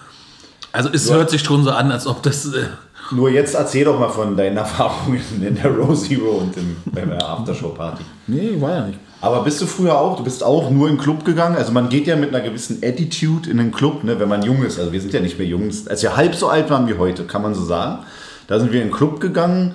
Also 0.72 0.90
es 0.92 1.10
hört 1.10 1.30
sich 1.30 1.42
schon 1.42 1.64
so 1.64 1.70
an, 1.70 1.90
als 1.90 2.06
ob 2.06 2.22
das... 2.22 2.46
Äh, 2.46 2.66
Nur 3.10 3.30
jetzt 3.30 3.54
erzähl 3.54 3.84
doch 3.84 3.98
mal 3.98 4.08
von 4.10 4.36
deinen 4.36 4.56
Erfahrungen 4.64 5.20
in 5.40 5.54
der 5.54 5.70
Rose 5.70 6.08
Zero 6.08 6.38
und 6.38 6.56
im, 6.56 6.76
bei 6.86 7.02
der 7.02 7.26
Aftershow-Party. 7.26 8.04
nee, 8.26 8.60
war 8.60 8.70
ja 8.70 8.86
nicht. 8.86 8.98
Aber 9.20 9.42
bist 9.42 9.60
du 9.60 9.66
früher 9.66 9.98
auch, 9.98 10.16
du 10.16 10.22
bist 10.22 10.44
auch 10.44 10.70
nur 10.70 10.88
in 10.88 10.94
den 10.94 11.02
Club 11.02 11.24
gegangen? 11.24 11.56
Also 11.56 11.72
man 11.72 11.88
geht 11.88 12.06
ja 12.06 12.14
mit 12.14 12.32
einer 12.32 12.44
gewissen 12.44 12.78
Attitude 12.84 13.50
in 13.50 13.58
den 13.58 13.72
Club, 13.72 14.04
ne, 14.04 14.20
wenn 14.20 14.28
man 14.28 14.42
jung 14.42 14.62
ist. 14.62 14.78
Also 14.78 14.92
wir 14.92 15.00
sind 15.00 15.12
ja 15.12 15.20
nicht 15.20 15.38
mehr 15.38 15.46
jung. 15.48 15.68
Als 15.88 16.02
wir 16.02 16.16
halb 16.16 16.36
so 16.36 16.48
alt 16.48 16.70
waren 16.70 16.86
wie 16.86 16.94
heute, 16.94 17.24
kann 17.24 17.42
man 17.42 17.54
so 17.54 17.64
sagen. 17.64 18.04
Da 18.46 18.60
sind 18.60 18.72
wir 18.72 18.80
in 18.80 18.88
den 18.88 18.94
Club 18.94 19.20
gegangen. 19.20 19.74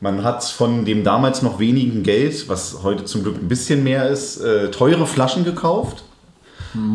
Man 0.00 0.24
hat 0.24 0.44
von 0.44 0.84
dem 0.84 1.04
damals 1.04 1.42
noch 1.42 1.58
wenigen 1.58 2.02
Geld, 2.02 2.48
was 2.48 2.80
heute 2.82 3.04
zum 3.04 3.22
Glück 3.22 3.36
ein 3.36 3.48
bisschen 3.48 3.82
mehr 3.82 4.08
ist, 4.08 4.38
äh, 4.40 4.70
teure 4.70 5.06
Flaschen 5.06 5.44
gekauft. 5.44 6.02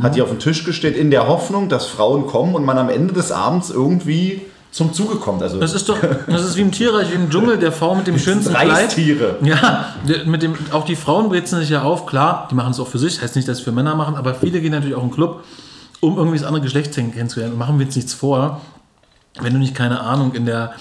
Hat 0.01 0.15
die 0.15 0.21
auf 0.21 0.29
den 0.29 0.39
Tisch 0.39 0.63
gestellt, 0.63 0.95
in 0.97 1.11
der 1.11 1.27
Hoffnung, 1.27 1.69
dass 1.69 1.85
Frauen 1.85 2.25
kommen 2.27 2.55
und 2.55 2.65
man 2.65 2.77
am 2.77 2.89
Ende 2.89 3.13
des 3.13 3.31
Abends 3.31 3.69
irgendwie 3.69 4.41
zum 4.71 4.93
Zuge 4.93 5.15
kommt. 5.15 5.41
Also 5.43 5.59
Das 5.59 5.73
ist 5.73 5.87
doch, 5.89 5.97
das 6.27 6.43
ist 6.43 6.55
wie 6.57 6.61
im 6.61 6.71
Tierreich, 6.71 7.11
wie 7.11 7.15
im 7.15 7.29
Dschungel, 7.29 7.57
der 7.57 7.71
Frau 7.71 7.95
mit 7.95 8.05
dem 8.07 8.17
schönsten 8.19 8.51
Kleid. 8.53 8.69
Reistiere. 8.69 9.37
Ja, 9.41 9.93
der- 10.07 10.25
mit 10.25 10.41
dem, 10.43 10.55
auch 10.71 10.83
die 10.85 10.95
Frauen 10.95 11.29
brezen 11.29 11.59
sich 11.59 11.69
ja 11.69 11.83
auf, 11.83 12.05
klar, 12.05 12.47
die 12.51 12.55
machen 12.55 12.71
es 12.71 12.79
auch 12.79 12.87
für 12.87 12.99
sich, 12.99 13.21
heißt 13.21 13.35
nicht, 13.35 13.47
dass 13.47 13.59
es 13.59 13.63
für 13.63 13.71
Männer 13.71 13.95
machen, 13.95 14.15
aber 14.15 14.33
viele 14.35 14.59
gehen 14.61 14.71
natürlich 14.71 14.95
auch 14.95 15.03
in 15.03 15.09
den 15.09 15.13
Club, 15.15 15.43
um 15.99 16.17
irgendwie 16.17 16.37
das 16.37 16.45
andere 16.45 16.61
Geschlecht 16.63 16.93
kennenzulernen. 16.93 17.53
Und 17.53 17.59
machen 17.59 17.79
wir 17.79 17.85
jetzt 17.85 17.95
nichts 17.95 18.13
vor, 18.13 18.61
wenn 19.41 19.53
du 19.53 19.59
nicht, 19.59 19.73
keine 19.75 20.01
Ahnung, 20.01 20.33
in 20.33 20.45
der 20.45 20.73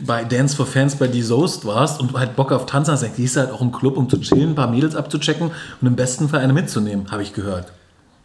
bei 0.00 0.24
Dance 0.24 0.56
for 0.56 0.64
Fans 0.66 0.96
bei 0.96 1.08
Die 1.08 1.20
Soast 1.22 1.66
warst 1.66 2.00
und 2.00 2.14
halt 2.14 2.34
Bock 2.34 2.52
auf 2.52 2.64
Tanzen 2.64 2.92
hast, 2.92 3.02
dann 3.02 3.14
gehst 3.14 3.36
du 3.36 3.40
halt 3.40 3.52
auch 3.52 3.60
im 3.60 3.70
Club, 3.70 3.98
um 3.98 4.08
zu 4.08 4.18
chillen, 4.18 4.50
ein 4.50 4.54
paar 4.54 4.70
Mädels 4.70 4.96
abzuchecken 4.96 5.50
und 5.80 5.86
im 5.86 5.94
besten 5.94 6.30
Fall 6.30 6.40
eine 6.40 6.54
mitzunehmen, 6.54 7.10
habe 7.10 7.22
ich 7.22 7.34
gehört. 7.34 7.66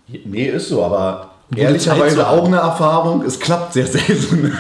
Nee, 0.07 0.45
ist 0.49 0.69
so, 0.69 0.83
aber 0.83 1.29
ehrlicherweise 1.55 2.27
auch 2.27 2.45
eine 2.45 2.57
Erfahrung. 2.57 3.23
Es 3.23 3.39
klappt 3.39 3.73
sehr 3.73 3.87
selten. 3.87 4.53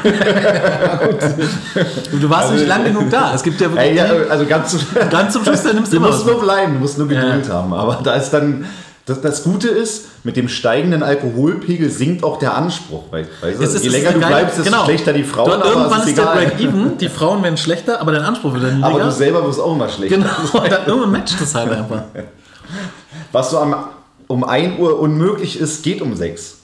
Du, 2.11 2.17
du 2.19 2.29
warst 2.29 2.53
nicht 2.53 2.67
lang 2.67 2.83
genug 2.83 3.09
da. 3.09 3.33
Es 3.33 3.43
gibt 3.43 3.59
ja 3.61 3.71
wirklich. 3.71 3.95
Ja, 3.95 4.05
also 4.29 4.45
ganz 4.45 4.71
zum, 4.71 4.79
Ganz 5.09 5.33
zum 5.33 5.43
Schluss, 5.43 5.63
dann 5.63 5.75
nimmst 5.75 5.91
du 5.93 5.97
du 5.97 6.01
immer 6.03 6.11
musst 6.11 6.25
was 6.25 6.31
nur 6.33 6.41
bleiben, 6.41 6.73
du 6.73 6.79
musst 6.79 6.97
nur 6.97 7.07
Geduld 7.07 7.47
Ja. 7.47 7.53
haben. 7.53 7.73
Aber 7.73 7.99
da 8.03 8.13
ist 8.15 8.31
dann, 8.31 8.65
das, 9.05 9.21
das 9.21 9.43
Gute 9.43 9.67
ist, 9.67 10.05
mit 10.23 10.35
dem 10.35 10.47
steigenden 10.49 11.03
Alkoholpegel 11.03 11.89
sinkt 11.91 12.23
auch 12.23 12.39
der 12.39 12.55
Anspruch. 12.55 13.03
Weißt 13.11 13.29
du, 13.43 13.47
Es 13.63 13.73
ist- 13.75 13.83
je 13.83 13.89
es 13.89 13.95
ist 13.95 14.01
länger 14.01 14.13
du 14.13 14.19
geile- 14.19 14.35
bleibst, 14.35 14.57
desto 14.57 14.71
genau. 14.71 14.85
schlechter 14.85 15.13
die 15.13 15.23
Frauen. 15.23 15.51
Aber 15.51 15.63
es 15.65 15.69
irgendwann 15.71 15.99
ist 16.07 16.17
der 16.17 16.23
egal. 16.23 16.35
Break-Even, 16.37 16.97
die 16.97 17.09
Frauen 17.09 17.43
werden 17.43 17.57
schlechter, 17.57 18.01
aber 18.01 18.11
dein 18.13 18.23
Anspruch 18.23 18.53
wird 18.53 18.63
dann 18.63 18.83
Aber 18.83 18.93
niedriger. 18.93 19.05
du 19.11 19.15
selber 19.15 19.45
wirst 19.45 19.59
auch 19.59 19.73
immer 19.75 19.89
schlechter. 19.89 20.17
Genau, 20.17 20.67
dann 20.69 20.79
irgendwann 20.87 21.11
matcht 21.11 21.39
das 21.39 21.53
halt 21.53 21.71
einfach. 21.71 22.01
Was 23.31 23.51
so 23.51 23.59
am, 23.59 23.75
um 24.27 24.43
1 24.43 24.79
Uhr 24.79 24.99
unmöglich 24.99 25.59
ist, 25.59 25.83
geht 25.83 26.01
um 26.01 26.15
6. 26.15 26.57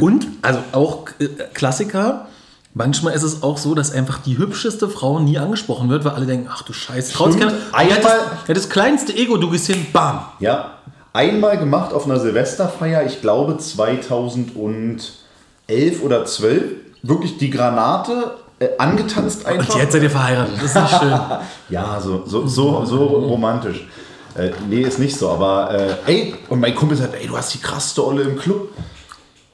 Und, 0.00 0.26
also 0.42 0.60
auch 0.72 1.04
äh, 1.18 1.28
Klassiker, 1.54 2.26
manchmal 2.74 3.14
ist 3.14 3.22
es 3.22 3.42
auch 3.42 3.56
so, 3.58 3.74
dass 3.74 3.92
einfach 3.92 4.18
die 4.18 4.36
hübscheste 4.38 4.88
Frau 4.88 5.18
nie 5.20 5.38
angesprochen 5.38 5.88
wird, 5.88 6.04
weil 6.04 6.12
alle 6.12 6.26
denken, 6.26 6.48
ach 6.52 6.62
du 6.62 6.72
Scheiße, 6.72 7.14
Stimmt. 7.14 7.38
keiner. 7.40 7.52
Einmal- 7.72 7.96
Ja, 7.96 8.02
das, 8.02 8.12
ja, 8.48 8.54
das 8.54 8.68
kleinste 8.68 9.14
Ego, 9.16 9.36
du 9.38 9.50
gehst 9.50 9.66
hin, 9.66 9.86
bam. 9.92 10.20
Ja, 10.40 10.78
einmal 11.12 11.58
gemacht 11.58 11.92
auf 11.92 12.04
einer 12.06 12.18
Silvesterfeier, 12.20 13.04
ich 13.06 13.20
glaube 13.20 13.56
2011 13.56 16.02
oder 16.02 16.24
12. 16.24 16.62
Wirklich 17.02 17.36
die 17.38 17.50
Granate 17.50 18.34
äh, 18.58 18.68
angetanzt 18.78 19.46
einfach. 19.46 19.74
Und 19.74 19.80
jetzt 19.80 19.92
seid 19.92 20.02
ihr 20.02 20.10
verheiratet, 20.10 20.54
das 20.56 20.64
ist 20.64 20.74
nicht 20.74 20.98
schön. 20.98 21.10
Ja, 21.70 21.98
so, 22.00 22.22
so, 22.26 22.46
so, 22.46 22.84
so 22.84 23.06
romantisch. 23.06 23.86
Äh, 24.36 24.50
nee, 24.68 24.80
ist 24.82 24.98
nicht 24.98 25.16
so, 25.16 25.30
aber 25.30 25.96
äh, 26.06 26.10
ey, 26.12 26.34
und 26.48 26.60
mein 26.60 26.74
Kumpel 26.74 26.96
sagt, 26.96 27.14
ey, 27.14 27.26
du 27.26 27.36
hast 27.36 27.54
die 27.54 27.58
krasseste 27.58 28.04
Olle 28.04 28.22
im 28.22 28.36
Club. 28.36 28.70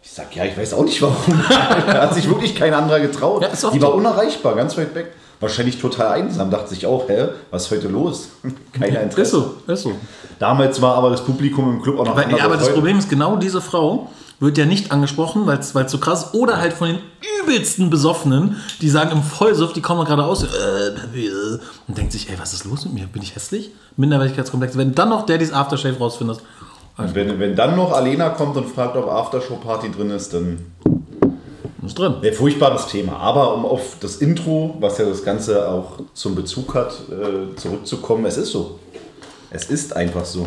Ich 0.02 0.10
sag, 0.10 0.34
ja, 0.34 0.44
ich 0.44 0.56
weiß 0.56 0.75
auch 0.75 0.84
nicht 0.84 1.00
warum. 1.02 1.16
da 1.49 2.02
hat 2.02 2.14
sich 2.14 2.28
wirklich 2.28 2.54
kein 2.56 2.72
anderer 2.72 3.00
getraut. 3.00 3.42
Ja, 3.42 3.70
die 3.70 3.82
war 3.82 3.94
unerreichbar, 3.94 4.56
ganz 4.56 4.76
weit 4.76 4.94
weg. 4.94 5.12
Wahrscheinlich 5.38 5.80
total 5.80 6.20
einsam, 6.20 6.50
dachte 6.50 6.68
sich 6.68 6.87
auch, 6.87 7.08
hä, 7.08 7.28
was 7.50 7.64
ist 7.64 7.70
heute 7.70 7.88
los? 7.88 8.28
Keiner 8.72 9.00
Interesse. 9.02 9.22
Ist 9.22 9.30
so, 9.30 9.72
ist 9.72 9.82
so. 9.82 9.92
Damals 10.38 10.82
war 10.82 10.96
aber 10.96 11.10
das 11.10 11.25
Publikum 11.25 11.70
im 11.70 11.82
Club 11.82 11.99
auch 11.99 12.04
noch 12.04 12.16
Weil, 12.16 12.25
anders 12.25 12.38
ja, 12.38 12.44
aber 12.44 12.54
das 12.54 12.64
heute. 12.64 12.75
Problem 12.75 12.99
ist, 12.99 13.08
genau 13.08 13.37
diese 13.37 13.60
Frau 13.60 14.10
wird 14.40 14.56
ja 14.56 14.64
nicht 14.64 14.90
angesprochen, 14.90 15.47
weil 15.47 15.59
es 15.59 15.92
so 15.92 15.99
krass 15.99 16.25
ist. 16.25 16.35
Oder 16.35 16.56
halt 16.56 16.73
von 16.73 16.88
den 16.88 16.99
übelsten 17.42 17.90
Besoffenen, 17.90 18.56
die 18.80 18.88
sagen 18.88 19.12
im 19.12 19.23
Vollsuff, 19.23 19.75
die 19.75 19.82
kommen 19.82 20.04
gerade 20.04 20.25
aus 20.25 20.42
äh, 20.42 20.49
und 21.87 21.99
denkt 21.99 22.12
sich, 22.12 22.30
ey, 22.30 22.38
was 22.38 22.54
ist 22.54 22.64
los 22.64 22.87
mit 22.87 22.94
mir? 22.94 23.06
Bin 23.06 23.23
ich 23.23 23.35
hässlich? 23.35 23.70
Minderwertigkeitskomplex. 23.97 24.76
Wenn 24.76 24.94
dann 24.94 25.11
noch 25.11 25.26
Daddys 25.26 25.52
Aftershave 25.52 25.99
rausfindest, 25.99 26.40
Und 26.97 27.14
wenn, 27.14 27.38
wenn 27.38 27.54
dann 27.54 27.76
noch 27.76 27.92
Alena 27.92 28.30
kommt 28.30 28.56
und 28.56 28.68
fragt, 28.68 28.97
ob 28.97 29.09
Aftershow-Party 29.09 29.90
drin 29.90 30.11
ist, 30.11 30.32
dann 30.32 30.59
ist 31.85 31.99
drin. 31.99 32.14
Ein 32.23 32.32
furchtbares 32.32 32.87
Thema. 32.87 33.16
Aber 33.16 33.54
um 33.54 33.66
auf 33.66 33.97
das 34.00 34.16
Intro, 34.16 34.76
was 34.80 34.97
ja 34.99 35.04
das 35.04 35.23
Ganze 35.23 35.68
auch 35.68 35.99
zum 36.14 36.35
Bezug 36.35 36.75
hat, 36.75 36.92
äh, 37.11 37.54
zurückzukommen, 37.56 38.25
es 38.25 38.38
ist 38.38 38.52
so. 38.52 38.78
Es 39.50 39.66
ist 39.66 39.94
einfach 39.97 40.25
so. 40.25 40.47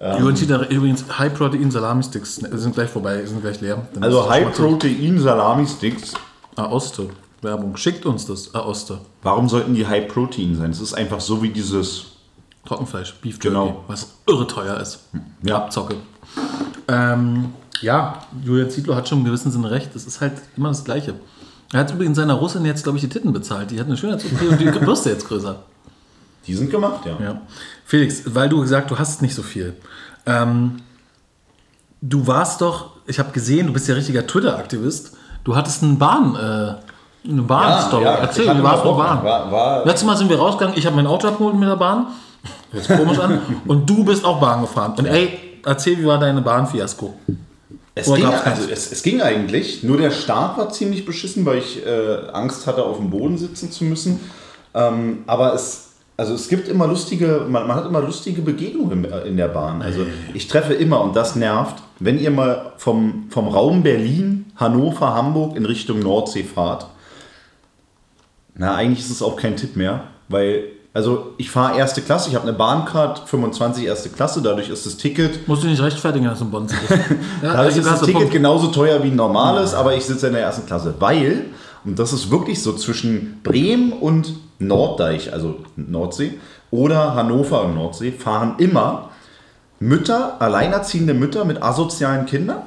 Sa- 0.00 0.16
Übrigens, 0.18 0.42
übrigens 0.70 1.18
High 1.18 1.34
Protein 1.34 1.70
Salami 1.70 2.02
Sticks 2.02 2.40
wir 2.42 2.56
sind 2.58 2.74
gleich 2.74 2.88
vorbei, 2.88 3.22
sind 3.26 3.42
gleich 3.42 3.60
leer. 3.60 3.86
Dann 3.92 4.02
Also 4.02 4.22
es 4.22 4.28
High 4.30 4.56
schon 4.56 4.64
mal 4.64 4.70
Protein 4.78 5.18
Salami 5.20 5.66
Sticks. 5.66 6.12
zu- 6.12 6.16
Aoste. 6.56 7.08
Werbung. 7.42 7.76
Schickt 7.76 8.04
uns 8.06 8.26
das. 8.26 8.54
Aoste. 8.54 8.98
Warum 9.22 9.48
sollten 9.48 9.74
die 9.74 9.86
High 9.86 10.08
Protein 10.08 10.56
sein? 10.56 10.70
Es 10.70 10.80
ist 10.80 10.94
einfach 10.94 11.20
so 11.20 11.42
wie 11.42 11.50
dieses. 11.50 12.06
Trockenfleisch, 12.66 13.14
Beef 13.22 13.34
Jerky, 13.36 13.48
Genau. 13.48 13.84
was 13.88 14.08
irre 14.26 14.46
teuer 14.46 14.78
ist. 14.78 15.00
Ja. 15.42 15.56
Abzocke. 15.58 15.96
Ähm, 16.88 17.52
ja, 17.80 18.20
Julian 18.44 18.68
Zietlow 18.70 18.94
hat 18.94 19.08
schon 19.08 19.18
im 19.18 19.24
gewissen 19.24 19.50
Sinne 19.50 19.70
recht. 19.70 19.94
Es 19.96 20.06
ist 20.06 20.20
halt 20.20 20.34
immer 20.56 20.68
das 20.68 20.84
Gleiche. 20.84 21.14
Er 21.72 21.80
hat 21.80 21.92
übrigens 21.92 22.16
seiner 22.16 22.34
Russin 22.34 22.64
jetzt, 22.64 22.82
glaube 22.82 22.98
ich, 22.98 23.02
die 23.02 23.08
Titten 23.08 23.32
bezahlt. 23.32 23.70
Die 23.70 23.78
hat 23.80 23.86
eine 23.86 23.96
Schönheits-OP 23.96 24.42
und 24.50 24.60
die 24.60 24.66
Brüste 24.66 25.10
jetzt 25.10 25.26
größer. 25.28 25.62
Die 26.46 26.54
sind 26.54 26.70
gemacht, 26.70 27.04
ja. 27.04 27.16
Ja. 27.24 27.40
Felix, 27.84 28.22
weil 28.26 28.48
du 28.48 28.60
gesagt, 28.60 28.90
du 28.90 28.98
hast 28.98 29.22
nicht 29.22 29.34
so 29.34 29.42
viel. 29.42 29.74
Ähm, 30.26 30.82
du 32.00 32.26
warst 32.26 32.60
doch, 32.60 32.90
ich 33.06 33.18
habe 33.18 33.32
gesehen, 33.32 33.66
du 33.66 33.72
bist 33.72 33.88
ja 33.88 33.94
richtiger 33.94 34.26
Twitter-Aktivist. 34.26 35.16
Du 35.44 35.56
hattest 35.56 35.82
einen 35.82 35.98
Bahn, 35.98 36.34
äh, 36.34 37.28
eine 37.28 37.42
Bahn-Story. 37.42 38.04
Erzähl, 38.04 38.44
ich 38.44 38.50
hatte 38.50 38.60
wie 38.60 38.64
war 38.64 38.78
es 38.78 38.84
mal 38.84 38.90
mit 38.90 38.96
Bock. 38.96 38.98
Bahn? 38.98 39.24
War, 39.24 39.52
war, 39.52 39.84
Letztes 39.84 40.06
Mal 40.06 40.16
sind 40.16 40.30
wir 40.30 40.38
rausgegangen, 40.38 40.78
ich 40.78 40.86
habe 40.86 40.96
mein 40.96 41.06
Auto 41.06 41.28
abgeholt 41.28 41.56
mit 41.56 41.68
der 41.68 41.76
Bahn. 41.76 42.06
Hört 42.72 42.88
komisch 42.88 43.18
an. 43.18 43.40
Und 43.66 43.88
du 43.88 44.04
bist 44.04 44.24
auch 44.24 44.40
Bahn 44.40 44.62
gefahren. 44.62 44.94
Und 44.96 45.06
ey, 45.06 45.38
erzähl, 45.64 45.98
wie 45.98 46.06
war 46.06 46.18
deine 46.18 46.40
Bahnfiasko? 46.40 47.14
Es 47.94 48.08
Oder 48.08 48.20
ging, 48.20 48.28
also 48.28 48.68
es, 48.70 48.92
es 48.92 49.02
ging 49.02 49.20
eigentlich, 49.20 49.82
nur 49.82 49.98
der 49.98 50.10
Start 50.10 50.56
war 50.56 50.70
ziemlich 50.70 51.04
beschissen, 51.04 51.44
weil 51.44 51.58
ich 51.58 51.84
äh, 51.84 52.30
Angst 52.32 52.66
hatte, 52.66 52.84
auf 52.84 52.96
dem 52.96 53.10
Boden 53.10 53.36
sitzen 53.36 53.72
zu 53.72 53.84
müssen. 53.84 54.20
Ähm, 54.74 55.24
aber 55.26 55.54
es, 55.54 55.89
also 56.20 56.34
es 56.34 56.48
gibt 56.48 56.68
immer 56.68 56.86
lustige, 56.86 57.46
man, 57.48 57.66
man 57.66 57.74
hat 57.78 57.86
immer 57.86 58.02
lustige 58.02 58.42
Begegnungen 58.42 59.04
in, 59.04 59.12
in 59.26 59.36
der 59.38 59.48
Bahn. 59.48 59.80
Also 59.80 60.04
ich 60.34 60.48
treffe 60.48 60.74
immer, 60.74 61.00
und 61.00 61.16
das 61.16 61.34
nervt, 61.34 61.76
wenn 61.98 62.20
ihr 62.20 62.30
mal 62.30 62.72
vom, 62.76 63.24
vom 63.30 63.48
Raum 63.48 63.82
Berlin, 63.82 64.44
Hannover, 64.54 65.14
Hamburg 65.14 65.56
in 65.56 65.64
Richtung 65.64 66.00
Nordsee 66.00 66.44
fahrt. 66.44 66.88
Na, 68.54 68.74
eigentlich 68.74 68.98
ist 68.98 69.10
es 69.10 69.22
auch 69.22 69.34
kein 69.36 69.56
Tipp 69.56 69.76
mehr, 69.76 70.04
weil, 70.28 70.64
also 70.92 71.32
ich 71.38 71.50
fahre 71.50 71.78
erste 71.78 72.02
Klasse, 72.02 72.28
ich 72.28 72.34
habe 72.34 72.46
eine 72.46 72.52
Bahncard 72.52 73.26
25 73.26 73.86
erste 73.86 74.10
Klasse, 74.10 74.42
dadurch 74.42 74.68
ist 74.68 74.84
das 74.84 74.98
Ticket 74.98 75.48
Musst 75.48 75.62
du 75.62 75.68
nicht 75.68 75.80
rechtfertigen, 75.80 76.26
dass 76.26 76.40
du 76.40 76.44
in 76.44 76.50
Bonn 76.50 76.68
sitzt. 76.68 76.82
Ja, 77.42 77.54
Dadurch 77.54 77.78
ist 77.78 77.86
das 77.86 78.00
Ticket 78.00 78.16
Punkt. 78.16 78.30
genauso 78.32 78.66
teuer 78.66 79.02
wie 79.02 79.08
ein 79.08 79.16
normales, 79.16 79.72
aber 79.72 79.96
ich 79.96 80.04
sitze 80.04 80.26
in 80.26 80.34
der 80.34 80.42
ersten 80.42 80.66
Klasse. 80.66 80.94
Weil, 80.98 81.46
und 81.86 81.98
das 81.98 82.12
ist 82.12 82.30
wirklich 82.30 82.62
so 82.62 82.74
zwischen 82.74 83.40
Bremen 83.42 83.92
und 83.94 84.34
Norddeich, 84.60 85.32
also 85.32 85.56
Nordsee, 85.76 86.38
oder 86.70 87.14
Hannover 87.14 87.64
und 87.64 87.74
Nordsee, 87.74 88.12
fahren 88.12 88.54
immer 88.58 89.08
Mütter, 89.80 90.36
alleinerziehende 90.40 91.14
Mütter 91.14 91.44
mit 91.44 91.62
asozialen 91.62 92.26
Kindern. 92.26 92.62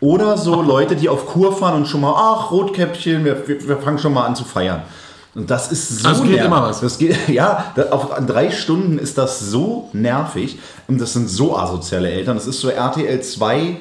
Oder 0.00 0.38
so 0.38 0.62
Leute, 0.62 0.96
die 0.96 1.08
auf 1.10 1.26
Kur 1.26 1.52
fahren 1.54 1.74
und 1.74 1.86
schon 1.88 2.00
mal, 2.00 2.14
ach, 2.16 2.50
Rotkäppchen, 2.50 3.24
wir, 3.24 3.46
wir, 3.46 3.68
wir 3.68 3.76
fangen 3.76 3.98
schon 3.98 4.14
mal 4.14 4.24
an 4.24 4.34
zu 4.34 4.44
feiern. 4.44 4.82
Und 5.34 5.50
das 5.50 5.70
ist 5.70 5.98
so 6.00 6.08
Also 6.08 6.24
es 6.24 6.30
geht 6.30 6.42
immer 6.42 6.62
was. 6.62 6.80
Das 6.80 6.96
geht, 6.96 7.16
ja, 7.28 7.66
da- 7.76 7.90
auf, 7.90 8.12
an 8.12 8.26
drei 8.26 8.50
Stunden 8.50 8.98
ist 8.98 9.18
das 9.18 9.40
so 9.40 9.90
nervig. 9.92 10.58
Und 10.88 11.00
das 11.00 11.12
sind 11.12 11.28
so 11.28 11.56
asoziale 11.56 12.10
Eltern. 12.10 12.36
Das 12.36 12.46
ist 12.46 12.60
so 12.60 12.68
RTL 12.70 13.20
2, 13.20 13.76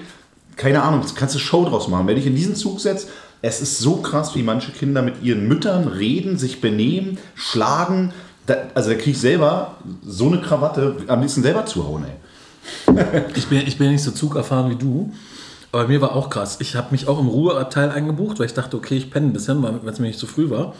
keine 0.57 0.83
Ahnung, 0.83 1.01
das 1.01 1.15
kannst 1.15 1.35
du 1.35 1.39
Show 1.39 1.63
draus 1.65 1.87
machen. 1.87 2.05
Wenn 2.07 2.17
ich 2.17 2.25
in 2.27 2.35
diesen 2.35 2.55
Zug 2.55 2.79
setze, 2.81 3.07
es 3.41 3.61
ist 3.61 3.79
so 3.79 3.97
krass, 3.97 4.35
wie 4.35 4.43
manche 4.43 4.71
Kinder 4.71 5.01
mit 5.01 5.23
ihren 5.23 5.47
Müttern 5.47 5.87
reden, 5.87 6.37
sich 6.37 6.61
benehmen, 6.61 7.17
schlagen. 7.35 8.13
Da, 8.45 8.55
also 8.73 8.89
da 8.89 8.95
kriege 8.95 9.11
ich 9.11 9.19
selber 9.19 9.75
so 10.03 10.27
eine 10.27 10.41
Krawatte, 10.41 10.97
am 11.07 11.21
liebsten 11.21 11.41
selber 11.41 11.65
zuhauen, 11.65 12.05
ey. 12.05 12.15
Ich 13.35 13.47
bin, 13.47 13.65
ich 13.65 13.77
bin 13.77 13.85
ja 13.87 13.91
nicht 13.93 14.03
so 14.03 14.11
zugerfahren 14.11 14.69
wie 14.69 14.75
du. 14.75 15.13
Aber 15.71 15.87
mir 15.87 16.01
war 16.01 16.15
auch 16.15 16.29
krass. 16.29 16.57
Ich 16.59 16.75
habe 16.75 16.87
mich 16.91 17.07
auch 17.07 17.19
im 17.19 17.27
Ruheabteil 17.27 17.91
eingebucht, 17.91 18.39
weil 18.39 18.47
ich 18.47 18.53
dachte, 18.53 18.75
okay, 18.75 18.97
ich 18.97 19.11
penne 19.11 19.27
ein 19.27 19.33
bisschen, 19.33 19.61
weil 19.61 19.79
es 19.85 19.99
mir 19.99 20.07
nicht 20.07 20.19
zu 20.19 20.27
früh 20.27 20.49
war. 20.49 20.73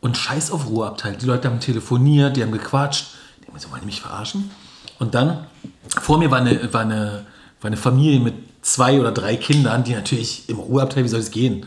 Und 0.00 0.16
scheiß 0.16 0.50
auf 0.50 0.68
Ruheabteil. 0.68 1.16
Die 1.16 1.26
Leute 1.26 1.48
haben 1.48 1.60
telefoniert, 1.60 2.36
die 2.36 2.42
haben 2.42 2.52
gequatscht. 2.52 3.06
Die 3.42 3.48
haben 3.48 3.58
so, 3.58 3.70
wollen 3.70 3.86
mich 3.86 4.02
verarschen? 4.02 4.50
Und 4.98 5.14
dann, 5.14 5.46
vor 5.88 6.18
mir 6.18 6.30
war 6.30 6.38
eine, 6.38 6.72
war 6.72 6.82
eine, 6.82 7.24
war 7.60 7.68
eine 7.68 7.78
Familie 7.78 8.20
mit 8.20 8.34
zwei 8.64 8.98
oder 8.98 9.12
drei 9.12 9.36
Kindern, 9.36 9.84
die 9.84 9.92
natürlich 9.92 10.48
im 10.48 10.58
Ruheabteil, 10.58 11.04
wie 11.04 11.08
soll 11.08 11.20
es 11.20 11.30
gehen? 11.30 11.66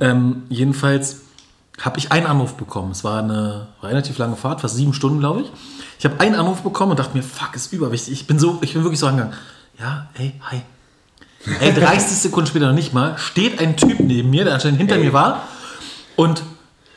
Ähm, 0.00 0.42
jedenfalls 0.48 1.20
habe 1.80 1.98
ich 1.98 2.12
einen 2.12 2.26
Anruf 2.26 2.54
bekommen. 2.54 2.90
Es 2.90 3.04
war 3.04 3.22
eine 3.22 3.68
relativ 3.82 4.18
lange 4.18 4.36
Fahrt, 4.36 4.60
fast 4.60 4.76
sieben 4.76 4.92
Stunden, 4.92 5.20
glaube 5.20 5.42
ich. 5.42 5.52
Ich 5.98 6.04
habe 6.04 6.20
einen 6.20 6.34
Anruf 6.34 6.62
bekommen 6.62 6.90
und 6.90 6.98
dachte 6.98 7.16
mir, 7.16 7.22
fuck, 7.22 7.54
ist 7.54 7.72
überwichtig. 7.72 8.12
Ich 8.12 8.26
bin 8.26 8.38
so, 8.38 8.58
ich 8.60 8.74
bin 8.74 8.82
wirklich 8.82 8.98
so 8.98 9.06
angegangen. 9.06 9.34
Ja, 9.78 10.08
hey, 10.14 10.34
hi. 10.50 10.62
Ey, 11.60 11.72
30 11.72 12.18
Sekunden 12.18 12.48
später 12.48 12.66
noch 12.66 12.74
nicht 12.74 12.92
mal, 12.92 13.16
steht 13.18 13.60
ein 13.60 13.76
Typ 13.76 14.00
neben 14.00 14.30
mir, 14.30 14.44
der 14.44 14.54
anscheinend 14.54 14.78
hinter 14.78 14.98
mir 14.98 15.12
war 15.12 15.44
und 16.16 16.42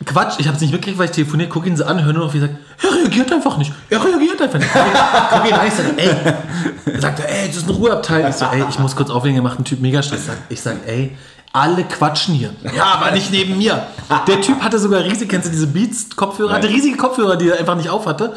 Quatsch, 0.04 0.36
ich 0.40 0.48
habe 0.48 0.56
es 0.56 0.62
nicht 0.62 0.72
mitgekriegt, 0.72 0.98
weil 0.98 1.06
ich 1.06 1.12
telefoniert, 1.12 1.50
gucke 1.50 1.70
ihn 1.70 1.78
so 1.78 1.86
an, 1.86 2.04
höre 2.04 2.14
nur 2.14 2.26
noch, 2.26 2.34
wie 2.34 2.40
er 2.40 2.48
sagt, 2.48 2.56
er 2.84 2.96
reagiert 2.96 3.32
einfach 3.32 3.58
nicht. 3.58 3.72
Er 3.90 4.04
reagiert 4.04 4.42
einfach 4.42 4.60
nicht. 4.60 4.70
Guck 4.74 5.48
ihn 5.48 5.54
an, 5.54 5.68
ich 5.68 5.74
sage, 5.74 5.94
ey, 5.96 7.00
sagt 7.00 7.20
er, 7.22 7.30
ey, 7.30 7.48
das 7.48 7.58
ist 7.58 7.70
ein 7.70 7.76
Ruheabteil. 7.76 8.30
Ich 8.30 8.36
so, 8.36 8.46
ey, 8.46 8.66
ich 8.70 8.80
muss 8.80 8.96
kurz 8.96 9.10
auflegen, 9.10 9.38
er 9.38 9.44
macht 9.44 9.56
einen 9.56 9.66
Typ 9.66 9.80
mega 9.80 10.04
Stress. 10.04 10.24
Ich 10.50 10.62
sage, 10.62 10.80
ey, 10.86 11.16
alle 11.54 11.86
quatschen 11.86 12.36
hier. 12.36 12.50
Ja, 12.76 13.00
aber 13.00 13.12
nicht 13.12 13.32
neben 13.32 13.58
mir. 13.58 13.88
Der 14.28 14.42
Typ 14.42 14.62
hatte 14.62 14.78
sogar 14.78 15.04
riesige, 15.04 15.28
kennst 15.28 15.48
du 15.48 15.52
diese 15.52 15.68
Beats-Kopfhörer? 15.68 16.54
Hatte 16.54 16.68
riesige 16.68 16.98
Kopfhörer, 16.98 17.38
die 17.38 17.50
er 17.50 17.58
einfach 17.58 17.76
nicht 17.76 17.90
auf 17.90 18.06
hatte. 18.06 18.36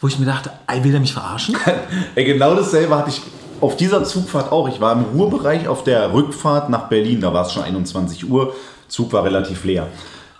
Wo 0.00 0.06
ich 0.06 0.18
mir 0.18 0.26
dachte, 0.26 0.50
ey, 0.66 0.84
will 0.84 0.92
der 0.92 1.00
mich 1.00 1.12
verarschen? 1.12 1.56
Ey, 2.14 2.24
genau 2.24 2.54
dasselbe 2.54 2.96
hatte 2.96 3.10
ich 3.10 3.20
auf 3.60 3.76
dieser 3.76 4.04
Zugfahrt 4.04 4.52
auch. 4.52 4.68
Ich 4.68 4.80
war 4.80 4.92
im 4.92 5.02
Ruhebereich 5.02 5.66
auf 5.66 5.82
der 5.82 6.12
Rückfahrt 6.12 6.70
nach 6.70 6.88
Berlin. 6.88 7.20
Da 7.20 7.34
war 7.34 7.46
es 7.46 7.52
schon 7.52 7.64
21 7.64 8.30
Uhr. 8.30 8.54
Zug 8.86 9.12
war 9.12 9.24
relativ 9.24 9.64
leer. 9.64 9.88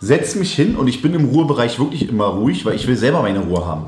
Setz 0.01 0.35
mich 0.37 0.55
hin 0.55 0.77
und 0.77 0.89
ich 0.89 1.03
bin 1.03 1.15
im 1.15 1.27
Ruhebereich 1.27 1.79
wirklich 1.79 2.09
immer 2.09 2.27
ruhig, 2.27 2.65
weil 2.65 2.75
ich 2.75 2.87
will 2.87 2.97
selber 2.97 3.23
meine 3.23 3.41
Ruhe 3.41 3.67
haben. 3.67 3.87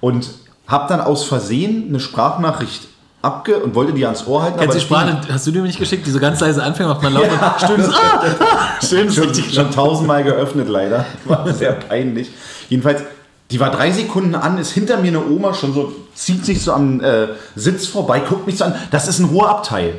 Und 0.00 0.28
habe 0.66 0.88
dann 0.88 1.00
aus 1.00 1.24
Versehen 1.24 1.86
eine 1.88 2.00
Sprachnachricht 2.00 2.88
abge 3.22 3.58
und 3.58 3.74
wollte 3.74 3.92
die 3.92 4.04
ans 4.04 4.26
Ohr 4.26 4.42
halten. 4.42 4.58
Kennst 4.58 4.74
du 4.74 4.78
die 4.80 4.84
Sprache, 4.84 5.20
hast 5.30 5.46
du 5.46 5.52
dir 5.52 5.62
nicht 5.62 5.78
geschickt, 5.78 6.06
die 6.06 6.10
so 6.10 6.18
ganz 6.18 6.40
leise 6.40 6.62
anfängt, 6.62 6.88
macht 6.88 7.02
man 7.02 7.14
laut 7.14 7.28
und 7.30 7.60
stöhnt 7.62 7.84
so, 7.84 7.92
ah, 8.40 8.82
stöhnt 8.82 9.14
schon, 9.14 9.34
schon 9.34 9.70
tausendmal 9.70 10.24
geöffnet 10.24 10.68
leider. 10.68 11.06
War 11.24 11.52
sehr 11.52 11.72
peinlich. 11.72 12.30
Jedenfalls, 12.68 13.02
die 13.50 13.60
war 13.60 13.70
drei 13.70 13.92
Sekunden 13.92 14.34
an, 14.34 14.58
ist 14.58 14.72
hinter 14.72 14.98
mir 14.98 15.08
eine 15.08 15.24
Oma 15.24 15.54
schon 15.54 15.72
so, 15.72 15.92
zieht 16.14 16.44
sich 16.44 16.62
so 16.62 16.72
am 16.72 17.00
äh, 17.00 17.28
Sitz 17.54 17.86
vorbei, 17.86 18.20
guckt 18.20 18.46
mich 18.46 18.58
so 18.58 18.64
an. 18.64 18.74
Das 18.90 19.06
ist 19.06 19.20
ein 19.20 19.26
Ruheabteil. 19.26 19.94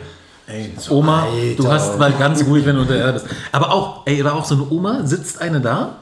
Ey, 0.48 0.74
Oma, 0.90 1.28
du 1.58 1.64
Alter. 1.64 1.74
hast 1.74 2.00
mal 2.00 2.12
ganz 2.12 2.44
ruhig, 2.46 2.66
wenn 2.66 2.76
du 2.76 2.82
unter 2.82 2.96
Erde 2.96 3.14
bist. 3.14 3.28
Aber 3.52 3.72
auch, 3.72 4.06
ey, 4.06 4.24
war 4.24 4.36
auch 4.36 4.46
so 4.46 4.56
eine 4.56 4.70
Oma, 4.70 5.06
sitzt 5.06 5.42
eine 5.42 5.62
da 5.62 5.98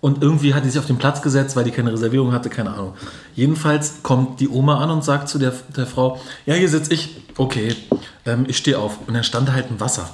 und 0.00 0.22
irgendwie 0.22 0.54
hat 0.54 0.64
die 0.64 0.70
sich 0.70 0.78
auf 0.78 0.86
den 0.86 0.98
Platz 0.98 1.22
gesetzt, 1.22 1.56
weil 1.56 1.64
die 1.64 1.70
keine 1.70 1.92
Reservierung 1.92 2.32
hatte, 2.32 2.50
keine 2.50 2.70
Ahnung. 2.70 2.94
Jedenfalls 3.34 4.02
kommt 4.02 4.40
die 4.40 4.48
Oma 4.48 4.78
an 4.78 4.90
und 4.90 5.04
sagt 5.04 5.28
zu 5.28 5.38
der, 5.38 5.52
der 5.76 5.86
Frau, 5.86 6.20
ja, 6.46 6.54
hier 6.54 6.68
sitze 6.68 6.92
ich, 6.94 7.22
okay, 7.36 7.74
ähm, 8.26 8.44
ich 8.48 8.56
stehe 8.56 8.78
auf. 8.78 8.98
Und 9.06 9.14
dann 9.14 9.24
stand 9.24 9.48
da 9.48 9.52
halt 9.52 9.70
ein 9.70 9.80
Wasser. 9.80 10.08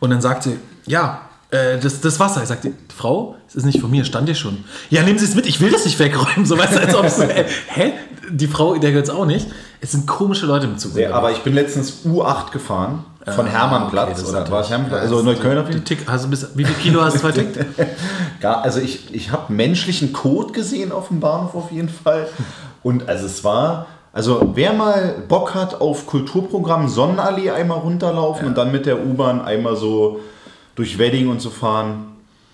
Und 0.00 0.10
dann 0.10 0.20
sagt 0.20 0.42
sie, 0.42 0.58
ja, 0.86 1.29
äh, 1.50 1.78
das, 1.78 2.00
das 2.00 2.20
Wasser. 2.20 2.42
Ich 2.42 2.48
sagte, 2.48 2.72
Frau, 2.94 3.36
es 3.48 3.54
ist 3.54 3.64
nicht 3.64 3.80
von 3.80 3.90
mir, 3.90 4.04
stand 4.04 4.28
hier 4.28 4.34
schon. 4.34 4.64
Ja, 4.88 5.02
nehmen 5.02 5.18
Sie 5.18 5.24
es 5.24 5.34
mit, 5.34 5.46
ich 5.46 5.60
will 5.60 5.70
das 5.70 5.84
nicht 5.84 5.98
wegräumen. 5.98 6.46
So 6.46 6.56
weißt 6.56 6.76
du, 6.76 6.80
als 6.80 6.94
ob 6.94 7.04
es, 7.04 7.18
äh, 7.18 7.44
hä? 7.68 7.92
Die 8.30 8.46
Frau, 8.46 8.76
der 8.76 8.90
gehört 8.90 9.08
es 9.08 9.12
auch 9.12 9.26
nicht. 9.26 9.48
Es 9.80 9.92
sind 9.92 10.06
komische 10.06 10.46
Leute 10.46 10.66
im 10.66 10.78
Zug. 10.78 10.96
Ja, 10.96 11.12
aber 11.12 11.32
ich 11.32 11.38
bin 11.38 11.54
letztens 11.54 12.04
U8 12.04 12.52
gefahren, 12.52 13.04
von 13.26 13.46
Hermannplatz. 13.46 14.18
Ah, 14.18 14.22
okay, 14.22 14.30
oder 14.30 14.50
war 14.50 14.60
es 14.60 14.70
Hermannplatz? 14.70 15.02
Also 15.02 15.22
Neukölln 15.22 15.58
auf 15.58 15.68
jeden 15.68 15.84
Tick, 15.84 16.06
hast 16.06 16.24
du 16.24 16.30
bis, 16.30 16.46
wie 16.54 16.64
viel 16.64 16.74
Kilo 16.76 17.02
hast 17.02 17.16
du 17.16 17.18
vertickt? 17.20 17.58
Gar, 18.40 18.62
also 18.62 18.80
ich, 18.80 19.14
ich 19.14 19.30
habe 19.30 19.52
menschlichen 19.52 20.12
Kot 20.12 20.52
gesehen 20.54 20.92
auf 20.92 21.08
dem 21.08 21.20
Bahnhof 21.20 21.54
auf 21.54 21.70
jeden 21.70 21.88
Fall. 21.88 22.28
Und 22.82 23.08
also 23.08 23.26
es 23.26 23.44
war, 23.44 23.86
also 24.12 24.52
wer 24.54 24.72
mal 24.72 25.16
Bock 25.28 25.54
hat 25.54 25.80
auf 25.80 26.06
Kulturprogramm 26.06 26.88
Sonnenallee 26.88 27.50
einmal 27.50 27.78
runterlaufen 27.78 28.48
und 28.48 28.56
dann 28.56 28.72
mit 28.72 28.86
der 28.86 29.04
U-Bahn 29.04 29.42
einmal 29.42 29.76
so 29.76 30.20
durch 30.80 30.96
Wedding 30.98 31.28
und 31.28 31.40
so 31.42 31.50
fahren. 31.50 32.06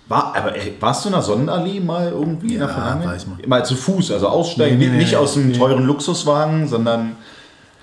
War, 0.09 0.35
aber 0.35 0.53
ey, 0.55 0.73
warst 0.81 1.05
du 1.05 1.09
in 1.09 1.13
der 1.13 1.21
Sonnenallee 1.21 1.79
mal 1.79 2.09
irgendwie 2.11 2.53
in 2.53 2.59
der 2.59 2.67
Ja, 2.67 2.73
Vergangenheit? 2.73 3.07
war 3.07 3.15
ich 3.15 3.27
mal. 3.27 3.37
Mal 3.47 3.65
zu 3.65 3.75
Fuß, 3.75 4.11
also 4.11 4.27
aussteigen, 4.27 4.77
Nee, 4.77 4.85
nee, 4.87 4.91
nee, 4.91 4.97
nicht 4.99 5.15
aus 5.15 5.37
einem 5.37 5.49
nee. 5.49 5.57
teuren 5.57 5.85
Luxuswagen, 5.85 6.67
sondern 6.67 7.15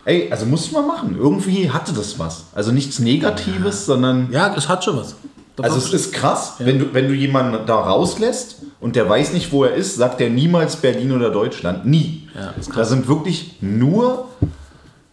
ey, 0.05 0.29
also 0.31 0.45
musst 0.45 0.71
du 0.71 0.75
mal 0.75 0.87
machen. 0.87 1.17
Irgendwie 1.19 1.71
hatte 1.71 1.93
das 1.95 2.19
was. 2.19 2.45
Also 2.55 2.73
nichts 2.73 2.99
Negatives, 2.99 3.87
sondern 3.87 4.29
Ja, 4.31 4.55
es 4.55 4.69
hat 4.69 4.85
schon 4.85 4.99
was. 4.99 5.17
also 5.63 5.79
es 5.79 5.93
ist 5.95 6.13
krass, 6.13 6.55
wenn, 6.59 6.79
du, 6.79 6.93
wenn 6.95 7.09
du 7.09 7.15
jemanden 7.15 7.65
da 7.67 7.77
rauslässt 7.77 8.57
und 8.81 8.97
der 8.97 9.09
weiß 9.09 9.33
nicht, 9.33 9.51
wo 9.53 9.65
er 9.65 9.75
ist, 9.75 9.97
sagt 9.97 10.21
er 10.21 10.29
niemals 10.29 10.77
Berlin 10.77 11.13
oder 11.13 11.31
Deutschland. 11.31 11.87
Nie. 11.87 12.29
Ja, 12.35 12.53
da 12.75 12.85
sind 12.85 13.07
wirklich 13.09 13.57
nur 13.63 14.29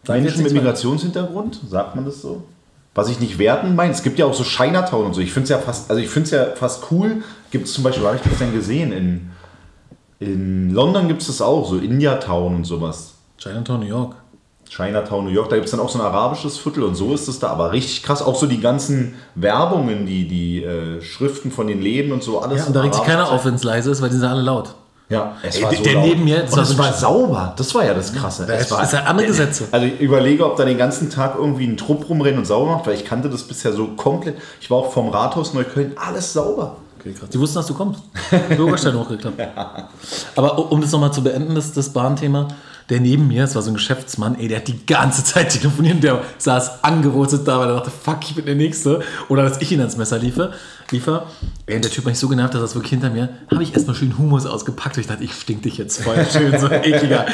Menschen 0.08 0.44
mit. 0.44 0.54
Migrationshintergrund, 0.54 1.60
sagt 1.70 1.96
man 1.96 2.04
das 2.06 2.22
so? 2.22 2.44
Was 2.94 3.08
ich 3.10 3.20
nicht 3.20 3.40
werten 3.40 3.76
meine, 3.76 3.94
es 3.94 4.04
gibt 4.04 4.20
ja 4.20 4.26
auch 4.26 4.34
so 4.34 4.44
Chinatown 4.44 5.06
und 5.06 5.14
so. 5.14 5.22
Ich 5.22 5.32
finde 5.32 5.46
es 5.46 5.50
ja 5.50 5.60
fast, 5.60 5.90
also 5.90 6.02
ich 6.02 6.10
finde 6.10 6.26
es 6.26 6.32
ja 6.32 6.46
fast 6.56 6.92
cool. 6.92 7.24
Gibt 7.50 7.68
es 7.68 7.74
zum 7.74 7.84
Beispiel, 7.84 8.04
wo 8.04 8.08
habe 8.08 8.18
ich 8.18 8.24
das 8.24 8.38
denn 8.38 8.54
gesehen? 8.54 8.92
In, 8.92 9.32
in 10.20 10.74
London 10.74 11.08
gibt 11.08 11.22
es 11.22 11.28
das 11.28 11.42
auch, 11.42 11.70
so 11.70 11.78
Indiatown 11.78 12.56
und 12.56 12.64
sowas. 12.66 13.14
Chinatown, 13.38 13.80
New 13.80 13.88
York. 13.88 14.16
Chinatown, 14.70 15.26
New 15.26 15.32
York, 15.32 15.50
da 15.50 15.56
gibt 15.56 15.66
es 15.66 15.72
dann 15.72 15.82
auch 15.82 15.90
so 15.90 16.00
ein 16.00 16.06
arabisches 16.06 16.58
Viertel 16.58 16.84
und 16.84 16.96
so 16.96 17.14
ist 17.14 17.28
es 17.28 17.40
da, 17.40 17.50
aber 17.50 17.74
richtig 17.74 18.04
krass. 18.04 18.22
Auch 18.22 18.36
so 18.36 18.46
die 18.46 18.62
ganzen 18.62 19.16
Werbungen, 19.36 20.06
die, 20.06 20.28
die 20.28 20.64
äh, 20.64 21.02
Schriften 21.02 21.52
von 21.52 21.68
den 21.68 21.82
Läden 21.82 22.14
und 22.14 22.24
so, 22.24 22.40
alles. 22.40 22.60
Ja, 22.60 22.68
und 22.68 22.74
da 22.74 22.82
regt 22.82 22.96
sich 22.96 23.04
keiner 23.04 23.30
auf, 23.30 23.44
wenn 23.44 23.56
es 23.56 23.64
leise 23.64 23.92
ist, 23.92 24.02
weil 24.02 24.10
die 24.10 24.16
sind 24.16 24.26
alle 24.26 24.42
laut. 24.42 24.76
Ja, 25.12 25.36
es 25.44 25.62
war 25.62 25.70
der- 25.70 25.78
so 25.78 25.84
der 25.84 25.96
neben 26.02 26.24
mir, 26.24 26.44
das 26.44 26.72
und 26.72 26.78
war 26.78 26.94
sauber, 26.94 27.54
das 27.58 27.76
war 27.76 27.86
ja 27.86 27.94
das 27.94 28.14
Krasse. 28.14 28.46
Das 28.46 28.62
es 28.62 28.72
war, 28.72 28.82
ist 28.84 28.94
ja 28.94 29.04
andere 29.04 29.28
Gesetze. 29.28 29.68
Also 29.72 29.86
ich 29.86 30.00
überlege, 30.00 30.46
ob 30.46 30.56
da 30.56 30.66
den 30.66 30.78
ganzen 30.78 31.10
Tag 31.10 31.36
irgendwie 31.38 31.68
ein 31.68 31.78
Trupp 31.78 32.08
rumrennt 32.10 32.38
und 32.38 32.46
sauber 32.46 32.72
macht, 32.78 32.88
weil 32.88 32.96
ich 32.96 33.06
kannte 33.06 33.30
das 33.30 33.44
bisher 33.44 33.74
so 33.74 33.88
komplett. 33.98 34.38
Ich 34.62 34.70
war 34.72 34.78
auch 34.78 34.92
vom 34.92 35.10
Rathaus 35.10 35.54
Neukölln, 35.54 35.94
alles 35.98 36.32
sauber. 36.34 36.78
Okay. 37.00 37.14
Die 37.34 37.40
wussten, 37.40 37.56
dass 37.58 37.68
du 37.68 37.74
kommst. 37.74 38.02
Bürgerstein 38.56 38.98
hochgekriegt 38.98 39.26
haben. 39.26 39.36
Aber 40.36 40.72
um 40.72 40.80
das 40.82 40.92
nochmal 40.92 41.12
zu 41.12 41.24
beenden, 41.24 41.56
das, 41.56 41.72
das 41.74 41.90
Bahnthema, 41.90 42.48
der 42.90 43.00
neben 43.00 43.28
mir, 43.28 43.44
das 43.44 43.56
war 43.56 43.62
so 43.62 43.72
ein 43.72 43.76
Geschäftsmann, 43.76 44.40
ey, 44.40 44.48
der 44.48 44.58
hat 44.58 44.68
die 44.68 44.86
ganze 44.86 45.24
Zeit 45.24 45.50
telefoniert, 45.50 46.04
der 46.04 46.22
saß 46.38 46.84
angewurzelt 46.84 47.48
da, 47.48 47.60
weil 47.60 47.70
er 47.70 47.76
dachte, 47.76 47.92
fuck, 47.92 48.20
ich 48.24 48.36
bin 48.36 48.46
der 48.46 48.56
Nächste. 48.56 49.02
Oder 49.30 49.44
dass 49.44 49.62
ich 49.62 49.72
ihn 49.72 49.80
ans 49.80 49.98
Messer 49.98 50.20
liefer. 50.20 50.52
liefer. 50.92 51.28
Ey, 51.68 51.80
der 51.80 51.92
Typ 51.92 52.06
war 52.06 52.12
nicht 52.12 52.20
so 52.20 52.28
genervt, 52.28 52.54
dass 52.54 52.62
das 52.62 52.76
wirklich 52.76 52.92
hinter 52.92 53.10
mir, 53.10 53.30
habe 53.50 53.64
ich 53.64 53.74
erstmal 53.74 53.96
schön 53.96 54.18
Humus 54.18 54.46
ausgepackt 54.46 54.98
und 54.98 55.02
ich 55.02 55.08
dachte, 55.08 55.24
ich 55.24 55.34
stink 55.34 55.64
dich 55.64 55.78
jetzt 55.78 56.02
voll. 56.02 56.16
Schön 56.32 56.58
so 56.60 56.68
ekliger, 56.68 57.26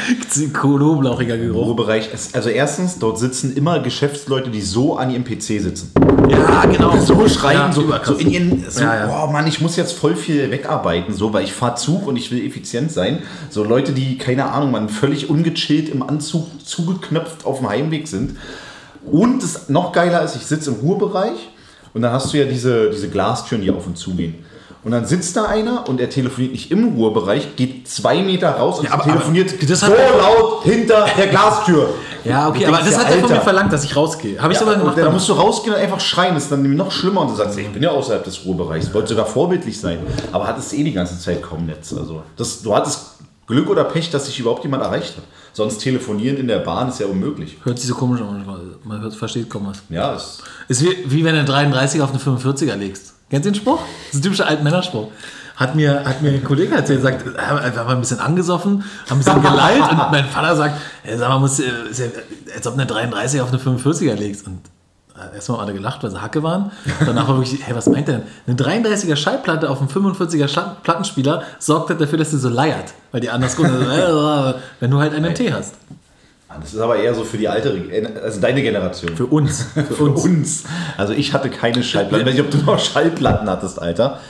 knoblauchiger 0.53 1.37
Geruch. 1.37 1.53
Bürobereich, 1.53 2.13
ist, 2.13 2.35
also 2.35 2.49
erstens, 2.49 2.99
dort 2.99 3.19
sitzen 3.19 3.55
immer 3.55 3.79
Geschäftsleute, 3.79 4.49
die 4.49 4.61
so 4.61 4.97
an 4.97 5.09
ihrem 5.09 5.23
PC 5.23 5.61
sitzen. 5.61 5.91
Ja, 6.29 6.65
genau. 6.65 6.99
so 6.99 7.27
schreien, 7.27 7.57
Ja, 7.57 7.71
so, 7.71 7.93
so 8.03 8.15
in 8.15 8.29
ihren, 8.31 8.65
so, 8.69 8.81
Ja, 8.81 9.07
ja. 9.07 9.23
oh 9.23 9.31
Mann, 9.31 9.47
ich 9.47 9.61
muss 9.61 9.75
jetzt 9.75 9.93
voll 9.93 10.15
viel 10.15 10.51
wegarbeiten, 10.51 11.13
so, 11.13 11.33
weil 11.33 11.43
ich 11.43 11.53
fahre 11.53 11.75
Zug 11.75 12.07
und 12.07 12.15
ich 12.15 12.31
will 12.31 12.45
effizient 12.45 12.91
sein. 12.91 13.19
So 13.49 13.63
Leute, 13.63 13.93
die, 13.93 14.17
keine 14.17 14.51
Ahnung, 14.51 14.71
man 14.71 14.89
völlig 14.89 15.29
ungechillt 15.37 15.89
im 15.89 16.03
Anzug 16.03 16.47
zugeknöpft 16.65 17.45
auf 17.45 17.59
dem 17.59 17.69
Heimweg 17.69 18.07
sind. 18.07 18.37
Und 19.05 19.41
das 19.43 19.69
noch 19.69 19.91
geiler 19.91 20.21
ist, 20.23 20.35
ich 20.35 20.45
sitze 20.45 20.71
im 20.71 20.77
Ruhebereich 20.77 21.49
und 21.93 22.01
dann 22.01 22.11
hast 22.11 22.33
du 22.33 22.37
ja 22.37 22.45
diese, 22.45 22.89
diese 22.89 23.09
Glastüren, 23.09 23.61
die 23.61 23.71
auf 23.71 23.85
und 23.87 23.97
zu 23.97 24.11
gehen. 24.15 24.35
Und 24.83 24.91
dann 24.91 25.05
sitzt 25.05 25.35
da 25.35 25.45
einer 25.45 25.87
und 25.89 25.99
er 25.99 26.09
telefoniert 26.09 26.53
nicht 26.53 26.71
im 26.71 26.95
Ruhebereich, 26.95 27.55
geht 27.57 27.87
zwei 27.89 28.21
Meter 28.21 28.51
raus 28.51 28.79
und 28.79 28.85
Ja, 28.85 28.93
aber- 28.93 29.03
telefoniert 29.03 29.53
aber 29.61 29.75
so 29.75 29.85
laut 29.87 30.63
hinter 30.63 31.05
der 31.17 31.27
Glastür. 31.27 31.89
Ja, 32.23 32.47
okay, 32.49 32.65
aber 32.65 32.77
das 32.77 32.97
hat 32.97 33.09
er 33.09 33.19
von 33.19 33.29
mir 33.29 33.41
verlangt, 33.41 33.71
dass 33.73 33.83
ich 33.83 33.95
rausgehe. 33.95 34.41
Habe 34.41 34.53
ich 34.53 34.59
Ja, 34.59 34.65
sogar 34.65 34.79
gemacht. 34.79 34.99
aber- 34.99 35.11
musst 35.11 35.27
du 35.29 35.33
rausgehen 35.33 35.73
und 35.75 35.81
einfach 35.81 35.99
schreien. 35.99 36.33
Das 36.35 36.43
ist 36.43 36.51
dann 36.51 36.75
noch 36.75 36.91
schlimmer. 36.91 37.21
Und 37.21 37.31
du 37.31 37.35
sagst, 37.35 37.57
ich 37.57 37.67
bin 37.69 37.81
ja 37.83 37.91
außerhalb 37.91 38.23
des 38.23 38.45
Ruhebereichs. 38.45 38.93
Wollte 38.93 39.09
sogar 39.09 39.25
vorbildlich 39.25 39.79
sein. 39.79 39.99
Aber 40.31 40.47
hattest 40.47 40.73
eh 40.73 40.83
die 40.83 40.93
ganze 40.93 41.17
Zeit 41.19 41.41
kaum 41.41 41.65
Netz. 41.65 41.93
Also 41.93 42.21
das, 42.35 42.61
du 42.61 42.75
hattest 42.75 43.11
Glück 43.47 43.69
oder 43.69 43.85
Pech, 43.85 44.09
dass 44.11 44.25
sich 44.25 44.39
überhaupt 44.39 44.63
jemand 44.63 44.83
erreicht 44.83 45.15
hat. 45.17 45.23
Sonst 45.53 45.79
telefonieren 45.79 46.37
in 46.37 46.47
der 46.47 46.59
Bahn 46.59 46.89
ist 46.89 46.99
ja 46.99 47.07
unmöglich. 47.07 47.57
Hört 47.63 47.79
sich 47.79 47.87
so 47.87 47.95
komisch 47.95 48.21
an, 48.21 48.45
man 48.83 49.01
hört, 49.01 49.15
versteht 49.15 49.49
kaum 49.49 49.67
was. 49.67 49.77
Ja, 49.89 50.13
ist, 50.13 50.43
Ist 50.67 50.83
wie, 50.83 50.95
wie 51.05 51.23
wenn 51.23 51.33
du 51.45 51.53
einen 51.53 51.73
33er 51.73 52.01
auf 52.03 52.09
eine 52.11 52.19
45er 52.19 52.75
legst. 52.75 53.13
Kennst 53.29 53.45
du 53.45 53.51
den 53.51 53.55
Spruch? 53.55 53.79
Das 53.79 54.13
ist 54.13 54.15
ein 54.19 54.21
typischer 54.23 54.47
Altmännerspruch. 54.47 55.07
Hat 55.55 55.75
mir, 55.75 56.05
hat 56.05 56.21
mir 56.21 56.29
ein 56.31 56.43
Kollege 56.43 56.75
erzählt, 56.75 57.01
sagt, 57.01 57.25
äh, 57.25 57.31
wir 57.33 57.75
waren 57.75 57.87
ein 57.95 57.99
bisschen 58.01 58.19
angesoffen, 58.19 58.83
haben 59.09 59.17
ein 59.17 59.19
bisschen 59.19 59.41
geleilt 59.41 59.81
und 59.91 59.97
mein 60.11 60.25
Vater 60.25 60.55
sagt, 60.55 60.79
ey, 61.03 61.17
sag 61.17 61.29
mal, 61.29 61.39
muss, 61.39 61.59
äh, 61.59 61.63
ist 61.89 61.99
ja, 61.99 62.05
als 62.55 62.67
ob 62.67 62.73
eine 62.75 62.85
33er 62.85 63.41
auf 63.41 63.49
eine 63.51 63.57
45er 63.59 64.13
legst. 64.13 64.45
Und 64.45 64.59
äh, 65.17 65.33
erstmal 65.35 65.57
haben 65.57 65.65
alle 65.65 65.73
gelacht, 65.73 66.03
weil 66.03 66.11
sie 66.11 66.21
Hacke 66.21 66.43
waren. 66.43 66.71
Danach 67.03 67.27
war 67.27 67.37
wirklich, 67.39 67.59
hey, 67.65 67.75
was 67.75 67.87
meint 67.87 68.07
der 68.07 68.19
denn? 68.19 68.27
Eine 68.45 68.55
33er 68.85 69.15
Schallplatte 69.15 69.69
auf 69.71 69.79
einem 69.79 69.89
45er 69.89 70.47
Schla- 70.47 70.75
Plattenspieler 70.87 71.43
sorgt 71.59 71.89
halt 71.89 71.99
dafür, 71.99 72.17
dass 72.17 72.31
sie 72.31 72.39
so 72.39 72.47
leiert. 72.47 72.93
Weil 73.11 73.19
die 73.19 73.29
anders 73.29 73.57
gucken, 73.57 73.75
also, 73.75 74.51
äh, 74.57 74.61
wenn 74.79 74.89
du 74.89 74.99
halt 74.99 75.13
einen 75.13 75.35
T 75.35 75.51
hast. 75.51 75.75
das 76.61 76.73
ist 76.73 76.79
aber 76.79 76.95
eher 76.95 77.13
so 77.13 77.25
für 77.25 77.37
die 77.37 77.49
alte, 77.49 77.77
also 78.23 78.39
deine 78.39 78.61
Generation. 78.61 79.13
Für 79.17 79.25
uns. 79.25 79.63
Für 79.73 79.83
Für 79.83 80.03
uns. 80.05 80.23
uns. 80.23 80.63
Also 80.95 81.11
ich 81.11 81.33
hatte 81.33 81.49
keine 81.49 81.83
Schallplatten. 81.83 82.25
Ich 82.25 82.33
weiß 82.33 82.41
nicht, 82.41 82.55
ob 82.55 82.65
du 82.65 82.65
noch 82.65 82.79
Schallplatten 82.79 83.49
hattest, 83.49 83.81
Alter. 83.81 84.21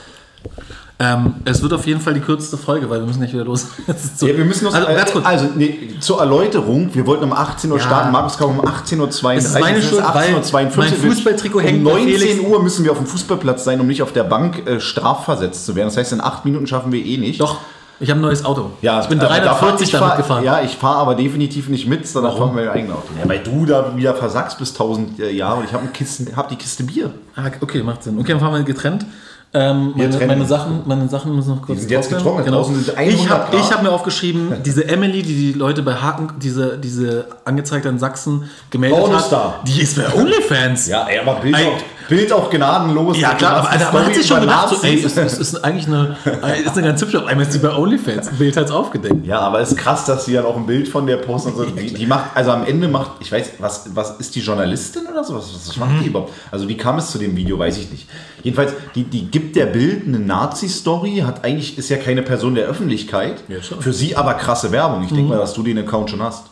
Ähm, 1.00 1.36
es 1.46 1.62
wird 1.62 1.74
auf 1.74 1.86
jeden 1.86 2.02
Fall 2.02 2.16
die 2.16 2.22
kürzeste 2.22 2.58
Folge, 2.58 2.90
weil 2.90 3.00
wir 3.02 3.06
müssen 3.06 3.20
nicht 3.22 3.32
wieder 3.34 3.46
los. 3.46 3.68
So- 4.16 4.26
Ja, 4.28 4.36
wir 4.36 4.46
müssen 4.46 4.66
uns, 4.66 4.74
also, 4.74 4.88
ganz 4.88 5.12
kurz. 5.12 5.26
also 5.28 5.46
nee, 5.56 5.92
zur 6.00 6.20
Erläuterung, 6.20 6.90
wir 6.94 7.06
wollten 7.06 7.26
um 7.26 7.34
18 7.34 7.72
Uhr 7.72 7.78
Ja. 7.78 7.84
starten, 7.84 8.12
Markus 8.12 8.36
kam 8.38 8.58
um 8.58 8.66
18.32 8.66 8.98
Uhr. 9.24 9.34
Es 9.36 9.46
ist 9.46 9.60
meine 9.60 9.82
Schuld, 9.82 10.04
mein 10.52 10.72
Fußballtrikot 10.72 11.62
hängt 11.62 11.78
Um 11.80 11.84
bei 11.84 11.92
19 12.00 12.18
Felix. 12.20 12.40
Uhr 12.48 12.64
müssen 12.64 12.84
wir 12.84 12.92
auf 12.94 12.98
dem 12.98 13.06
Fußballplatz 13.06 13.64
sein, 13.64 13.80
um 13.80 13.86
nicht 13.86 14.02
auf 14.02 14.12
der 14.12 14.24
Bank 14.24 14.68
äh, 14.68 14.80
strafversetzt 14.80 15.68
zu 15.68 15.76
werden. 15.76 15.88
Das 15.90 15.98
heißt, 15.98 16.14
in 16.14 16.22
acht 16.22 16.46
Minuten 16.46 16.66
schaffen 16.66 16.92
wir 16.92 17.06
eh 17.06 17.18
nicht. 17.18 17.40
Doch, 17.42 17.58
ich 18.00 18.10
habe 18.10 18.20
ein 18.20 18.24
neues 18.24 18.44
Auto. 18.44 18.72
Ja, 18.82 19.00
ich 19.02 19.08
bin 19.08 19.20
aber 19.20 19.28
340 19.30 19.92
davon- 19.92 20.00
damit 20.10 20.10
fahr, 20.10 20.18
gefahren. 20.18 20.44
Ja, 20.44 20.62
ich 20.64 20.78
fahre 20.78 20.98
aber 20.98 21.14
definitiv 21.14 21.70
nicht 21.70 21.88
mit, 21.88 22.08
sondern 22.08 22.36
wir 22.40 22.46
mein 22.48 22.70
eigenes 22.70 22.96
Auto. 22.96 23.08
Ja, 23.22 23.30
weil 23.30 23.40
du 23.44 23.68
da 23.68 23.96
wieder 23.96 24.16
versagst 24.16 24.58
bis 24.58 24.72
1000 24.72 25.20
äh, 25.20 25.30
Jahre 25.32 25.60
und 25.60 25.66
ich 25.66 25.74
habe 25.74 25.88
hab 26.36 26.50
die 26.50 26.56
Kiste 26.56 26.84
Bier. 26.86 27.12
Ah, 27.36 27.44
okay, 27.62 27.84
macht 27.84 28.02
Sinn. 28.04 28.18
Okay, 28.18 28.32
dann 28.32 28.40
fahren 28.40 28.54
wir 28.54 28.64
getrennt. 28.64 29.06
Ähm, 29.54 29.94
meine, 29.96 30.18
meine. 30.26 30.46
Sachen, 30.46 30.82
meine 30.86 31.08
Sachen 31.08 31.36
müssen 31.36 31.56
noch 31.56 31.62
kurz 31.62 31.78
Die 31.78 31.82
sind 31.84 31.92
jetzt 31.92 32.10
getrocknet. 32.10 32.48
100 32.48 33.00
Ich 33.08 33.30
habe 33.30 33.58
hab 33.58 33.82
mir 33.82 33.92
aufgeschrieben, 33.92 34.56
diese 34.66 34.88
Emily, 34.88 35.22
die 35.24 35.36
die 35.36 35.54
Leute 35.54 35.84
bei 35.84 35.94
Haken, 35.96 36.32
diese, 36.42 36.78
diese 36.78 37.26
angezeigt 37.46 37.86
in 37.86 37.98
Sachsen 37.98 38.50
gemeldet 38.70 39.00
Pornostar. 39.00 39.60
hat, 39.60 39.68
die 39.68 39.82
ist 39.82 39.96
bei 39.98 40.14
OnlyFans. 40.14 40.88
Ja, 40.88 41.08
ey, 41.08 41.20
aber 41.20 41.36
Bild, 41.36 41.56
Ey. 41.56 41.66
auch, 41.66 41.78
Bild 42.10 42.32
auch 42.32 42.50
gnadenlos. 42.50 43.18
Ja, 43.20 43.34
klar, 43.34 43.64
machst 43.64 43.74
aber 43.74 43.80
da 43.84 43.92
man 43.92 44.06
hat 44.06 44.16
sich 44.16 44.26
schon 44.28 44.42
gedacht, 44.42 44.70
so, 44.70 44.76
ey, 44.82 44.96
Nazis. 45.02 45.18
es 45.18 45.38
ist, 45.38 45.64
eigentlich 45.64 45.88
eine, 45.88 46.16
äh, 46.26 46.62
ist 46.62 46.78
eine 46.78 46.88
ganz 46.88 47.02
hübsche, 47.02 47.20
auf 47.20 47.26
einmal 47.28 47.46
ist 47.46 47.54
sie 47.54 47.60
bei 47.60 47.76
OnlyFans. 47.76 48.30
Ein 48.30 48.38
Bild 48.38 48.56
hat's 48.58 48.72
aufgedeckt. 48.72 49.26
Ja, 49.26 49.40
aber 49.40 49.60
es 49.62 49.72
ist 49.72 49.78
krass, 49.78 50.06
dass 50.06 50.26
sie 50.26 50.34
dann 50.34 50.46
auch 50.46 50.56
ein 50.56 50.66
Bild 50.66 50.88
von 50.88 51.06
der 51.06 51.18
posten. 51.18 51.54
So. 51.56 51.66
Die, 51.66 51.94
die 51.94 52.06
macht, 52.06 52.32
also 52.36 52.52
am 52.52 52.66
Ende 52.66 52.88
macht, 52.88 53.12
ich 53.20 53.32
weiß, 53.32 53.52
was, 53.60 53.90
was 53.94 54.12
ist 54.20 54.36
die 54.36 54.40
Journalistin 54.42 55.04
oder 55.12 55.24
so? 55.24 55.36
Was, 55.36 55.54
was 55.68 55.78
macht 55.78 55.92
Mhm. 55.92 56.00
die 56.04 56.08
überhaupt? 56.08 56.34
Also 56.52 56.68
wie 56.68 56.78
kam 56.78 56.98
es 56.98 57.12
zu 57.12 57.18
dem 57.18 57.36
Video, 57.36 57.60
weiß 57.60 57.78
ich 57.78 57.92
nicht. 57.92 58.08
Jedenfalls, 58.44 58.72
die, 58.96 59.04
die 59.04 59.26
gibt 59.26 59.56
der 59.56 59.66
Bild 59.66 60.06
eine 60.08 60.20
Nazi-Story, 60.20 61.24
hat 61.26 61.44
eigentlich, 61.44 61.78
ist 61.78 61.90
ja 61.90 61.98
keine 61.98 62.22
Person 62.22 62.56
der 62.56 62.66
Öffentlichkeit. 62.68 63.44
Ja. 63.48 63.58
Mhm. 63.58 63.82
Für 63.82 63.94
sie 63.94 64.16
aber 64.16 64.34
krasse 64.36 64.72
Werbung. 64.72 65.04
Ich 65.04 65.10
denke 65.12 65.30
mal, 65.30 65.38
dass 65.38 65.54
du 65.54 65.64
den 65.64 65.78
Account 65.80 66.10
schon 66.12 66.22
hast. 66.22 66.46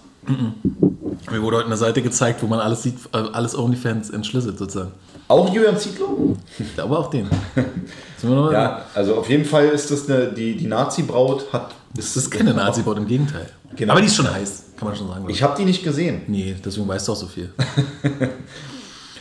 Mir 1.31 1.41
wurde 1.41 1.57
heute 1.57 1.67
eine 1.67 1.77
Seite 1.77 2.01
gezeigt, 2.01 2.41
wo 2.43 2.47
man 2.47 2.59
alles 2.59 2.83
sieht, 2.83 2.97
äh, 3.13 3.17
alles 3.33 3.57
OnlyFans 3.57 4.09
entschlüsselt 4.09 4.57
sozusagen. 4.57 4.91
Auch 5.27 5.53
Julian 5.53 5.77
Zietlow? 5.77 6.35
Aber 6.77 6.99
auch 6.99 7.09
den. 7.09 7.27
Wir 8.21 8.29
noch 8.29 8.51
Ja, 8.51 8.85
also 8.93 9.15
auf 9.15 9.29
jeden 9.29 9.45
Fall 9.45 9.67
ist 9.67 9.91
das 9.91 10.09
eine, 10.09 10.27
die, 10.27 10.55
die 10.55 10.67
Nazi-Braut 10.67 11.51
hat. 11.53 11.75
Das 11.95 12.15
ist 12.15 12.29
keine 12.31 12.53
Nazi-Braut, 12.53 12.97
im 12.97 13.07
Gegenteil. 13.07 13.49
Genau. 13.75 13.93
Aber 13.93 14.01
die 14.01 14.07
ist 14.07 14.15
schon 14.15 14.31
heiß, 14.31 14.63
kann 14.77 14.87
man 14.87 14.97
schon 14.97 15.07
sagen. 15.07 15.25
Ich 15.29 15.43
habe 15.43 15.55
die 15.57 15.65
nicht 15.65 15.83
gesehen. 15.83 16.21
nee, 16.27 16.55
deswegen 16.63 16.87
weißt 16.87 17.07
du 17.07 17.11
auch 17.11 17.17
so 17.17 17.27
viel. 17.27 17.51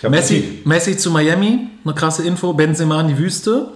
Ich 0.03 0.11
Messi, 0.11 0.61
Messi 0.67 0.99
zu 0.99 1.11
Miami, 1.11 1.69
eine 1.83 1.95
krasse 1.95 2.27
Info. 2.27 2.53
Benzema 2.53 3.01
in 3.01 3.09
die 3.09 3.17
Wüste. 3.17 3.69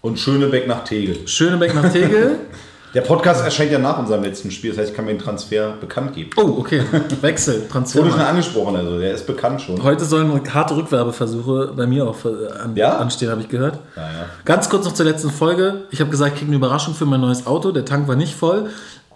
Und 0.00 0.18
Schönebeck 0.18 0.66
nach 0.66 0.82
Tegel. 0.82 1.28
Schönebeck 1.28 1.74
nach 1.74 1.92
Tegel. 1.92 2.38
Der 2.94 3.00
Podcast 3.00 3.44
erscheint 3.44 3.72
ja 3.72 3.78
nach 3.78 3.98
unserem 3.98 4.22
letzten 4.22 4.50
Spiel, 4.52 4.70
das 4.70 4.78
heißt, 4.78 4.90
ich 4.90 4.96
kann 4.96 5.04
mir 5.04 5.12
den 5.12 5.18
Transfer 5.20 5.72
bekannt 5.80 6.14
geben. 6.14 6.30
Oh, 6.36 6.56
okay. 6.60 6.82
Wechsel, 7.20 7.66
Transfer. 7.68 8.00
Wurde 8.00 8.12
schon 8.12 8.20
angesprochen, 8.20 8.76
also 8.76 8.98
der 9.00 9.12
ist 9.14 9.26
bekannt 9.26 9.60
schon. 9.62 9.82
Heute 9.82 10.04
sollen 10.04 10.40
harte 10.54 10.76
Rückwerbeversuche 10.76 11.72
bei 11.76 11.86
mir 11.86 12.06
auch 12.06 12.16
äh, 12.24 12.52
an, 12.62 12.76
Ja? 12.76 12.96
anstehen, 12.98 13.30
habe 13.30 13.40
ich 13.40 13.48
gehört. 13.48 13.80
Ja, 13.96 14.02
ja. 14.02 14.08
Ganz 14.44 14.68
kurz 14.70 14.84
noch 14.84 14.94
zur 14.94 15.06
letzten 15.06 15.30
Folge. 15.30 15.82
Ich 15.90 16.00
habe 16.00 16.10
gesagt, 16.10 16.32
ich 16.34 16.38
kriege 16.38 16.50
eine 16.50 16.56
Überraschung 16.56 16.94
für 16.94 17.04
mein 17.06 17.20
neues 17.20 17.46
Auto. 17.46 17.72
Der 17.72 17.84
Tank 17.84 18.06
war 18.06 18.14
nicht 18.16 18.34
voll. 18.36 18.70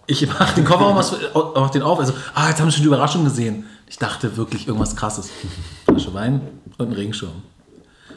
Ich 0.09 0.27
mache 0.39 0.55
den 0.57 0.65
Kofferraum 0.65 0.97
was- 0.97 1.15
mach 1.55 1.71
den 1.71 1.83
auf. 1.83 2.01
Also, 2.01 2.15
ah, 2.35 2.49
jetzt 2.49 2.59
haben 2.61 2.67
wir 2.67 2.73
schon 2.73 2.83
die 2.83 2.89
Überraschung 2.89 3.23
gesehen. 3.25 3.65
Ich 3.87 3.99
dachte 3.99 4.37
wirklich 4.37 4.67
irgendwas 4.67 4.97
krasses. 4.97 5.31
Flasche 5.87 6.13
Wein 6.15 6.41
und 6.79 6.89
ein 6.89 6.93
Regenschirm. 6.95 7.31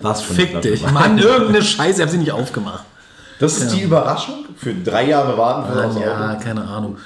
Was 0.02 0.22
Fick 0.24 0.60
dich. 0.62 0.82
Mann, 0.92 1.20
irgendeine 1.20 1.62
Scheiße, 1.62 1.98
ich 1.98 2.02
habe 2.02 2.12
sie 2.12 2.18
nicht 2.18 2.32
aufgemacht. 2.32 2.84
Das 3.42 3.58
ist 3.58 3.74
die 3.76 3.82
Überraschung? 3.82 4.46
Für 4.56 4.74
drei 4.74 5.08
Jahre 5.10 5.38
warten 5.38 5.74
das 5.76 5.96
Ah, 5.98 6.00
ja, 6.00 6.32
Auto? 6.32 6.44
keine 6.44 6.62
Ahnung. 6.64 6.98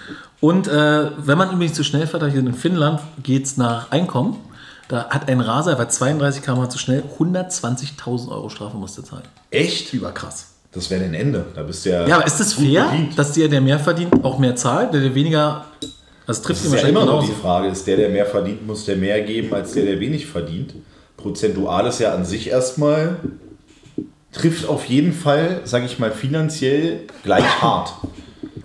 Und 0.41 0.67
äh, 0.67 1.09
wenn 1.17 1.37
man 1.37 1.51
übrigens 1.51 1.75
zu 1.75 1.83
schnell 1.83 2.05
fährt, 2.05 2.21
in 2.23 2.53
Finnland 2.53 2.99
geht 3.23 3.45
es 3.45 3.57
nach 3.57 3.89
Einkommen. 3.91 4.35
Da 4.87 5.09
hat 5.09 5.27
ein 5.29 5.41
Raser, 5.41 5.71
er 5.71 5.77
war 5.79 5.89
32 5.89 6.43
km 6.43 6.69
zu 6.69 6.77
schnell, 6.77 7.03
120.000 7.19 8.29
Euro 8.29 8.49
Strafe 8.49 8.77
musste 8.77 9.03
zahlen. 9.03 9.23
Echt? 9.49 9.91
Überkrass. 9.93 10.51
Das 10.71 10.89
wäre 10.91 11.01
dein 11.01 11.13
Ende. 11.15 11.45
Da 11.55 11.63
bist 11.63 11.85
du 11.85 11.89
ja. 11.89 12.05
Ja, 12.05 12.17
aber 12.17 12.27
ist 12.27 12.39
es 12.39 12.55
gut 12.55 12.65
fair, 12.67 12.85
bedient. 12.85 13.17
dass 13.17 13.31
der, 13.31 13.47
der 13.47 13.61
mehr 13.61 13.79
verdient, 13.79 14.23
auch 14.23 14.37
mehr 14.37 14.55
zahlt? 14.55 14.93
Der, 14.93 15.01
der 15.01 15.15
weniger. 15.15 15.65
Also 16.27 16.43
trifft 16.43 16.65
Das 16.65 16.73
ist 16.73 16.81
ja 16.83 16.87
immer 16.89 17.05
noch 17.05 17.21
genauso. 17.21 17.27
die 17.27 17.39
Frage, 17.41 17.67
ist 17.69 17.87
der, 17.87 17.97
der 17.97 18.09
mehr 18.09 18.25
verdient, 18.25 18.67
muss 18.67 18.85
der 18.85 18.97
mehr 18.97 19.21
geben 19.21 19.53
als 19.53 19.71
der, 19.73 19.85
der 19.85 19.99
wenig 19.99 20.25
verdient? 20.27 20.73
Prozentual 21.17 21.87
ist 21.87 21.99
ja 21.99 22.13
an 22.13 22.25
sich 22.25 22.49
erstmal, 22.49 23.17
trifft 24.35 24.67
auf 24.67 24.85
jeden 24.85 25.13
Fall, 25.13 25.61
sage 25.63 25.85
ich 25.85 25.99
mal, 25.99 26.11
finanziell 26.11 27.01
gleich 27.23 27.43
hart. 27.61 27.93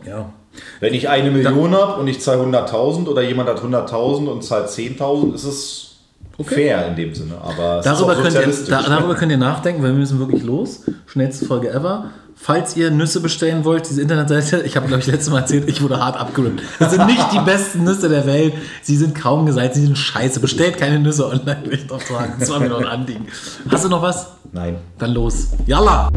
Ja. 0.07 0.33
Wenn 0.81 0.95
ich 0.95 1.09
eine 1.09 1.31
Million 1.31 1.75
habe 1.75 2.01
und 2.01 2.09
ich 2.09 2.21
zahle 2.21 2.43
100.000 2.43 3.07
oder 3.07 3.23
jemand 3.23 3.49
hat 3.49 3.63
100.000 3.63 4.27
und 4.27 4.43
zahlt 4.43 4.69
10.000, 4.69 5.35
ist 5.35 5.45
es 5.45 5.87
fair 6.43 6.87
in 6.89 6.97
dem 6.97 7.15
Sinne. 7.15 7.35
Aber 7.43 7.81
Darüber 7.83 8.15
könnt, 8.17 8.35
ihr, 8.35 8.53
da, 8.69 8.83
darüber 8.83 9.15
könnt 9.15 9.31
ihr 9.31 9.39
nachdenken, 9.39 9.83
weil 9.83 9.93
wir 9.93 9.99
müssen 9.99 10.19
wirklich 10.19 10.43
los. 10.43 10.85
Schnellste 11.07 11.47
Folge 11.47 11.71
ever. 11.71 12.11
Falls 12.43 12.75
ihr 12.75 12.91
Nüsse 12.91 13.21
bestellen 13.21 13.67
wollt, 13.67 13.89
diese 13.89 14.01
Internetseite, 14.01 14.63
ich 14.65 14.75
habe 14.75 14.87
glaube 14.87 15.03
ich 15.03 15.07
letztes 15.07 15.31
Mal 15.31 15.41
erzählt, 15.41 15.69
ich 15.69 15.83
wurde 15.83 16.01
hart 16.01 16.17
abgerundet. 16.17 16.65
Das 16.79 16.91
sind 16.91 17.05
nicht 17.05 17.33
die 17.33 17.39
besten 17.41 17.85
Nüsse 17.85 18.09
der 18.09 18.25
Welt. 18.25 18.55
Sie 18.81 18.97
sind 18.97 19.15
kaum 19.15 19.45
gesalzt, 19.45 19.75
sie 19.75 19.83
sind 19.83 19.99
scheiße. 19.99 20.41
Bestellt 20.41 20.79
keine 20.79 20.99
Nüsse 20.99 21.27
online, 21.27 21.61
will 21.65 21.75
ich 21.75 21.87
doch 21.87 22.01
sagen. 22.01 22.35
Das 22.41 22.51
war 22.51 22.59
mir 22.59 22.71
noch 22.71 22.81
ein 22.81 22.87
Anliegen. 22.87 23.27
Hast 23.71 23.85
du 23.85 23.91
noch 23.91 24.01
was? 24.01 24.29
Nein. 24.53 24.79
Dann 24.99 25.13
los. 25.13 25.49
Yalla! 25.67 26.09